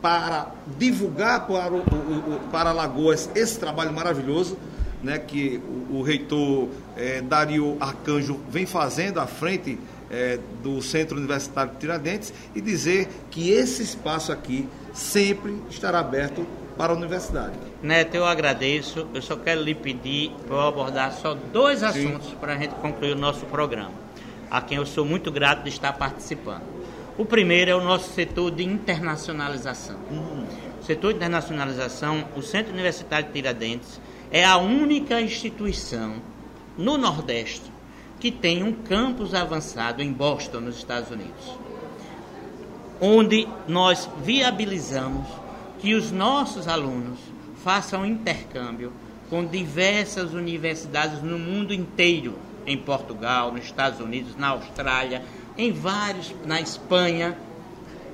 para 0.00 0.50
divulgar 0.78 1.46
para, 1.46 1.70
o, 1.74 2.40
para 2.50 2.72
Lagoas 2.72 3.28
esse 3.34 3.58
trabalho 3.58 3.92
maravilhoso 3.92 4.56
né, 5.02 5.18
que 5.18 5.60
o, 5.90 5.98
o 5.98 6.02
reitor 6.02 6.70
é, 6.96 7.20
Dario 7.20 7.76
Arcanjo 7.78 8.40
vem 8.48 8.64
fazendo 8.64 9.20
à 9.20 9.26
frente 9.26 9.78
é, 10.10 10.38
do 10.62 10.80
Centro 10.80 11.18
Universitário 11.18 11.72
de 11.72 11.80
Tiradentes 11.80 12.32
e 12.54 12.62
dizer 12.62 13.10
que 13.30 13.50
esse 13.50 13.82
espaço 13.82 14.32
aqui 14.32 14.66
sempre 14.94 15.54
estará 15.68 16.00
aberto 16.00 16.46
para 16.80 16.94
a 16.94 16.96
universidade. 16.96 17.52
Neto, 17.82 18.14
eu 18.14 18.24
agradeço. 18.24 19.06
Eu 19.12 19.20
só 19.20 19.36
quero 19.36 19.62
lhe 19.62 19.74
pedir 19.74 20.32
para 20.46 20.56
eu 20.56 20.62
abordar 20.62 21.12
só 21.12 21.34
dois 21.34 21.82
assuntos 21.82 22.32
para 22.40 22.54
a 22.54 22.56
gente 22.56 22.74
concluir 22.76 23.12
o 23.12 23.18
nosso 23.18 23.44
programa, 23.44 23.92
a 24.50 24.62
quem 24.62 24.78
eu 24.78 24.86
sou 24.86 25.04
muito 25.04 25.30
grato 25.30 25.62
de 25.64 25.68
estar 25.68 25.92
participando. 25.92 26.62
O 27.18 27.24
primeiro 27.26 27.70
é 27.70 27.74
o 27.74 27.84
nosso 27.84 28.14
setor 28.14 28.50
de 28.50 28.64
internacionalização. 28.64 29.96
Uhum. 30.10 30.46
O 30.80 30.82
setor 30.82 31.12
de 31.12 31.18
internacionalização, 31.18 32.24
o 32.34 32.40
Centro 32.40 32.72
Universitário 32.72 33.26
de 33.26 33.32
Tiradentes, 33.34 34.00
é 34.30 34.42
a 34.42 34.56
única 34.56 35.20
instituição 35.20 36.14
no 36.78 36.96
Nordeste 36.96 37.70
que 38.18 38.30
tem 38.30 38.62
um 38.62 38.72
campus 38.72 39.34
avançado 39.34 40.00
em 40.02 40.10
Boston, 40.10 40.60
nos 40.60 40.78
Estados 40.78 41.10
Unidos, 41.10 41.58
onde 43.02 43.46
nós 43.68 44.08
viabilizamos 44.24 45.39
que 45.80 45.94
os 45.94 46.10
nossos 46.10 46.68
alunos 46.68 47.18
façam 47.64 48.04
intercâmbio 48.04 48.92
com 49.28 49.44
diversas 49.44 50.34
universidades 50.34 51.22
no 51.22 51.38
mundo 51.38 51.72
inteiro, 51.72 52.38
em 52.66 52.76
Portugal, 52.76 53.52
nos 53.52 53.64
Estados 53.64 54.00
Unidos, 54.00 54.36
na 54.36 54.48
Austrália, 54.48 55.22
em 55.56 55.72
vários, 55.72 56.34
na 56.44 56.60
Espanha, 56.60 57.36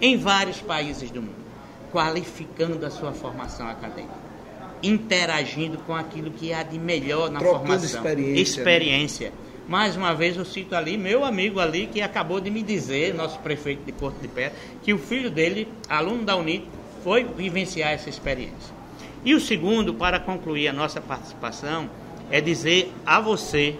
em 0.00 0.16
vários 0.16 0.61
países 0.61 1.11
do 1.11 1.22
mundo, 1.22 1.44
qualificando 1.90 2.85
a 2.85 2.90
sua 2.90 3.12
formação 3.12 3.66
acadêmica, 3.66 4.14
interagindo 4.83 5.79
com 5.79 5.94
aquilo 5.94 6.31
que 6.31 6.52
há 6.52 6.62
de 6.62 6.79
melhor 6.79 7.31
na 7.31 7.38
Trocando 7.38 7.66
formação, 7.66 7.85
experiência. 7.87 8.35
Né? 8.35 8.40
experiência. 8.40 9.31
Né? 9.31 9.37
Mais 9.68 9.96
uma 9.96 10.14
vez 10.14 10.37
eu 10.37 10.44
cito 10.44 10.76
ali 10.76 10.96
meu 10.96 11.24
amigo 11.24 11.59
ali 11.59 11.88
que 11.88 12.00
acabou 12.00 12.40
de 12.40 12.50
me 12.50 12.62
dizer, 12.62 13.12
nosso 13.14 13.38
prefeito 13.40 13.85
de 13.85 13.90
Porto 13.90 14.20
de 14.20 14.29
Pé, 14.29 14.52
que 14.85 14.92
o 14.92 14.98
filho 14.98 15.29
dele, 15.29 15.66
aluno 15.88 16.24
da 16.24 16.37
UNIT, 16.37 16.68
foi 17.06 17.22
vivenciar 17.22 17.92
essa 17.92 18.10
experiência. 18.10 18.74
E 19.24 19.32
o 19.32 19.38
segundo, 19.38 19.94
para 19.94 20.18
concluir 20.18 20.66
a 20.66 20.72
nossa 20.72 21.00
participação, 21.00 21.88
é 22.32 22.40
dizer 22.40 22.92
a 23.06 23.20
você 23.20 23.76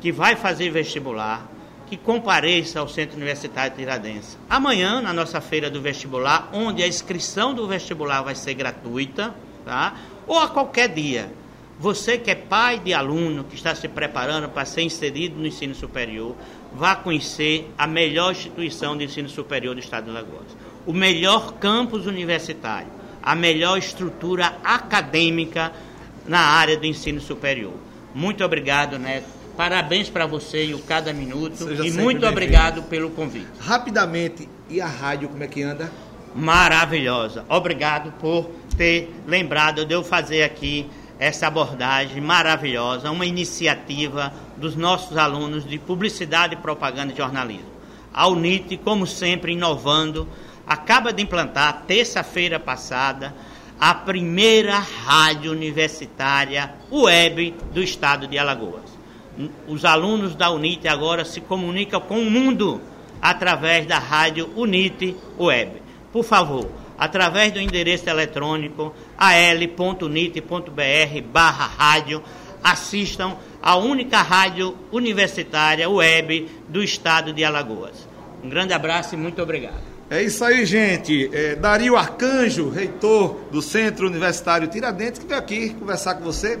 que 0.00 0.12
vai 0.12 0.36
fazer 0.36 0.70
vestibular, 0.70 1.44
que 1.88 1.96
compareça 1.96 2.78
ao 2.78 2.86
Centro 2.86 3.16
Universitário 3.16 3.72
de 3.72 3.78
Tiradentes. 3.78 4.38
Amanhã, 4.48 5.00
na 5.00 5.12
nossa 5.12 5.40
feira 5.40 5.68
do 5.68 5.80
vestibular, 5.80 6.50
onde 6.52 6.84
a 6.84 6.86
inscrição 6.86 7.52
do 7.52 7.66
vestibular 7.66 8.22
vai 8.22 8.36
ser 8.36 8.54
gratuita, 8.54 9.34
tá? 9.64 9.96
Ou 10.24 10.38
a 10.38 10.48
qualquer 10.48 10.88
dia. 10.88 11.32
Você 11.80 12.16
que 12.16 12.30
é 12.30 12.36
pai 12.36 12.78
de 12.78 12.94
aluno 12.94 13.42
que 13.42 13.56
está 13.56 13.74
se 13.74 13.88
preparando 13.88 14.48
para 14.48 14.64
ser 14.64 14.82
inserido 14.82 15.36
no 15.36 15.48
ensino 15.48 15.74
superior, 15.74 16.36
vá 16.72 16.94
conhecer 16.94 17.68
a 17.76 17.88
melhor 17.88 18.30
instituição 18.30 18.96
de 18.96 19.06
ensino 19.06 19.28
superior 19.28 19.74
do 19.74 19.80
Estado 19.80 20.04
de 20.04 20.12
Lagoas 20.12 20.71
o 20.86 20.92
melhor 20.92 21.54
campus 21.54 22.06
universitário, 22.06 22.88
a 23.22 23.34
melhor 23.34 23.78
estrutura 23.78 24.56
acadêmica 24.64 25.72
na 26.26 26.40
área 26.40 26.76
do 26.76 26.86
ensino 26.86 27.20
superior. 27.20 27.74
Muito 28.14 28.44
obrigado, 28.44 28.98
Neto. 28.98 29.26
Parabéns 29.56 30.08
para 30.08 30.26
você 30.26 30.66
e 30.66 30.74
o 30.74 30.78
Cada 30.80 31.12
Minuto. 31.12 31.56
Seja 31.56 31.86
e 31.86 31.90
muito 31.92 32.26
obrigado 32.26 32.82
pelo 32.84 33.10
convite. 33.10 33.46
Rapidamente, 33.60 34.48
e 34.68 34.80
a 34.80 34.86
rádio, 34.86 35.28
como 35.28 35.44
é 35.44 35.46
que 35.46 35.62
anda? 35.62 35.92
Maravilhosa. 36.34 37.44
Obrigado 37.48 38.12
por 38.12 38.50
ter 38.76 39.14
lembrado 39.26 39.84
de 39.84 39.94
eu 39.94 40.02
fazer 40.02 40.42
aqui 40.42 40.88
essa 41.18 41.46
abordagem 41.46 42.20
maravilhosa, 42.20 43.10
uma 43.10 43.26
iniciativa 43.26 44.32
dos 44.56 44.74
nossos 44.74 45.16
alunos 45.16 45.64
de 45.64 45.78
Publicidade, 45.78 46.56
Propaganda 46.56 47.12
e 47.12 47.16
Jornalismo. 47.16 47.70
A 48.12 48.26
UNIT, 48.28 48.78
como 48.78 49.06
sempre, 49.06 49.52
inovando, 49.52 50.26
acaba 50.72 51.12
de 51.12 51.22
implantar, 51.22 51.84
terça-feira 51.86 52.58
passada, 52.58 53.34
a 53.78 53.94
primeira 53.94 54.78
rádio 54.78 55.52
universitária 55.52 56.74
web 56.90 57.54
do 57.72 57.82
estado 57.82 58.26
de 58.26 58.38
Alagoas. 58.38 58.90
Os 59.68 59.84
alunos 59.84 60.34
da 60.34 60.50
UNIT 60.50 60.88
agora 60.88 61.24
se 61.24 61.40
comunicam 61.40 62.00
com 62.00 62.18
o 62.20 62.30
mundo 62.30 62.80
através 63.20 63.86
da 63.86 63.98
rádio 63.98 64.50
UNIT 64.56 65.16
Web. 65.38 65.82
Por 66.10 66.24
favor, 66.24 66.70
através 66.98 67.52
do 67.52 67.60
endereço 67.60 68.08
eletrônico 68.08 68.94
al.unit.br 69.18 70.72
barra 71.30 71.66
rádio, 71.66 72.22
assistam 72.64 73.36
a 73.60 73.76
única 73.76 74.22
rádio 74.22 74.76
universitária 74.90 75.88
web 75.88 76.48
do 76.68 76.82
estado 76.82 77.32
de 77.32 77.44
Alagoas. 77.44 78.08
Um 78.42 78.48
grande 78.48 78.72
abraço 78.72 79.14
e 79.14 79.18
muito 79.18 79.42
obrigado. 79.42 79.91
É 80.12 80.22
isso 80.22 80.44
aí, 80.44 80.66
gente. 80.66 81.30
É, 81.32 81.54
Dario 81.54 81.96
Arcanjo, 81.96 82.68
reitor 82.68 83.34
do 83.50 83.62
Centro 83.62 84.06
Universitário 84.06 84.68
Tiradentes, 84.68 85.18
que 85.18 85.26
veio 85.26 85.40
aqui 85.40 85.70
conversar 85.70 86.16
com 86.16 86.22
você. 86.22 86.58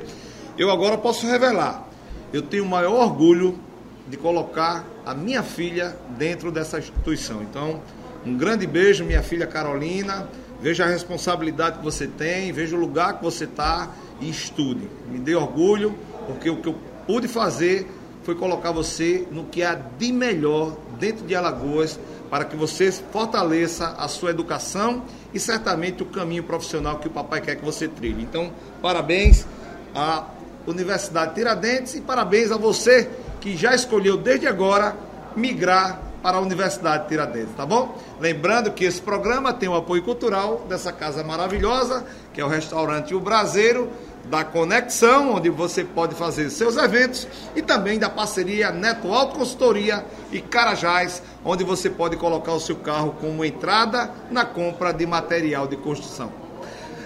Eu 0.56 0.70
agora 0.70 0.96
posso 0.96 1.26
revelar. 1.26 1.86
Eu 2.32 2.40
tenho 2.40 2.64
o 2.64 2.66
maior 2.66 2.94
orgulho 2.94 3.60
de 4.08 4.16
colocar 4.16 4.86
a 5.04 5.12
minha 5.12 5.42
filha 5.42 5.94
dentro 6.16 6.50
dessa 6.50 6.78
instituição. 6.78 7.42
Então, 7.42 7.82
um 8.24 8.38
grande 8.38 8.66
beijo, 8.66 9.04
minha 9.04 9.22
filha 9.22 9.46
Carolina. 9.46 10.26
Veja 10.62 10.86
a 10.86 10.88
responsabilidade 10.88 11.76
que 11.76 11.84
você 11.84 12.06
tem, 12.06 12.52
veja 12.52 12.74
o 12.74 12.80
lugar 12.80 13.18
que 13.18 13.22
você 13.22 13.44
está 13.44 13.90
e 14.18 14.30
estude. 14.30 14.88
Me 15.10 15.18
dê 15.18 15.34
orgulho, 15.34 15.94
porque 16.26 16.48
o 16.48 16.56
que 16.56 16.70
eu 16.70 16.76
pude 17.06 17.28
fazer 17.28 17.86
foi 18.22 18.34
colocar 18.34 18.72
você 18.72 19.28
no 19.30 19.44
que 19.44 19.62
há 19.62 19.74
de 19.74 20.10
melhor 20.10 20.74
dentro 20.98 21.26
de 21.26 21.34
Alagoas 21.34 22.00
para 22.32 22.46
que 22.46 22.56
você 22.56 22.90
fortaleça 22.90 23.88
a 23.98 24.08
sua 24.08 24.30
educação 24.30 25.04
e 25.34 25.38
certamente 25.38 26.02
o 26.02 26.06
caminho 26.06 26.42
profissional 26.42 26.96
que 26.96 27.06
o 27.06 27.10
papai 27.10 27.42
quer 27.42 27.56
que 27.56 27.62
você 27.62 27.86
trilhe. 27.86 28.22
Então, 28.22 28.50
parabéns 28.80 29.46
à 29.94 30.28
Universidade 30.66 31.34
Tiradentes 31.34 31.94
e 31.94 32.00
parabéns 32.00 32.50
a 32.50 32.56
você 32.56 33.10
que 33.38 33.54
já 33.54 33.74
escolheu 33.74 34.16
desde 34.16 34.46
agora 34.46 34.96
migrar 35.36 36.00
para 36.22 36.38
a 36.38 36.40
Universidade 36.40 37.06
Tiradentes, 37.06 37.54
tá 37.54 37.66
bom? 37.66 38.00
Lembrando 38.18 38.72
que 38.72 38.86
esse 38.86 39.02
programa 39.02 39.52
tem 39.52 39.68
o 39.68 39.74
apoio 39.74 40.02
cultural 40.02 40.64
dessa 40.66 40.90
casa 40.90 41.22
maravilhosa, 41.22 42.02
que 42.32 42.40
é 42.40 42.44
o 42.44 42.48
restaurante 42.48 43.14
O 43.14 43.20
Braseiro, 43.20 43.90
da 44.24 44.44
Conexão, 44.44 45.34
onde 45.34 45.50
você 45.50 45.84
pode 45.84 46.14
fazer 46.14 46.50
seus 46.50 46.76
eventos, 46.76 47.26
e 47.56 47.62
também 47.62 47.98
da 47.98 48.08
parceria 48.08 48.70
Neto 48.70 49.12
Auto 49.12 49.38
Consultoria 49.38 50.04
e 50.30 50.40
Carajás, 50.40 51.22
onde 51.44 51.64
você 51.64 51.90
pode 51.90 52.16
colocar 52.16 52.52
o 52.52 52.60
seu 52.60 52.76
carro 52.76 53.16
como 53.20 53.44
entrada 53.44 54.10
na 54.30 54.44
compra 54.44 54.92
de 54.92 55.06
material 55.06 55.66
de 55.66 55.76
construção. 55.76 56.51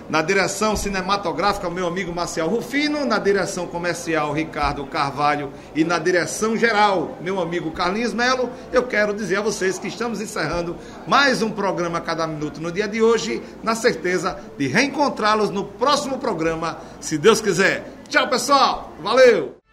Na 0.09 0.23
direção 0.23 0.77
cinematográfica, 0.77 1.69
meu 1.69 1.87
amigo 1.87 2.15
Marcial 2.15 2.49
Rufino. 2.49 3.05
Na 3.05 3.19
direção 3.19 3.67
comercial, 3.67 4.33
Ricardo 4.33 4.87
Carvalho. 4.87 5.53
E 5.75 5.85
na 5.85 5.99
direção 5.99 6.57
geral, 6.57 7.19
meu 7.21 7.41
amigo 7.41 7.73
Carlinhos 7.73 8.15
Melo. 8.15 8.49
Eu 8.73 8.85
quero 8.85 9.13
dizer 9.13 9.39
a 9.39 9.43
vocês 9.43 9.79
que 9.79 9.89
estamos 9.89 10.21
encerrando 10.21 10.77
mais 11.07 11.43
um 11.43 11.51
programa 11.51 12.01
Cada 12.01 12.27
Minuto 12.27 12.61
no 12.61 12.71
dia 12.71 12.87
de 12.87 13.03
hoje, 13.03 13.43
na 13.63 13.75
certeza 13.75 14.39
de 14.57 14.69
reencontrá-los 14.69 15.51
no 15.51 15.65
próximo 15.65 16.19
programa, 16.19 16.79
se 17.01 17.19
Deus 17.19 17.41
quiser. 17.41 17.85
Tchau, 18.09 18.29
pessoal. 18.29 18.93
Valeu! 19.03 19.66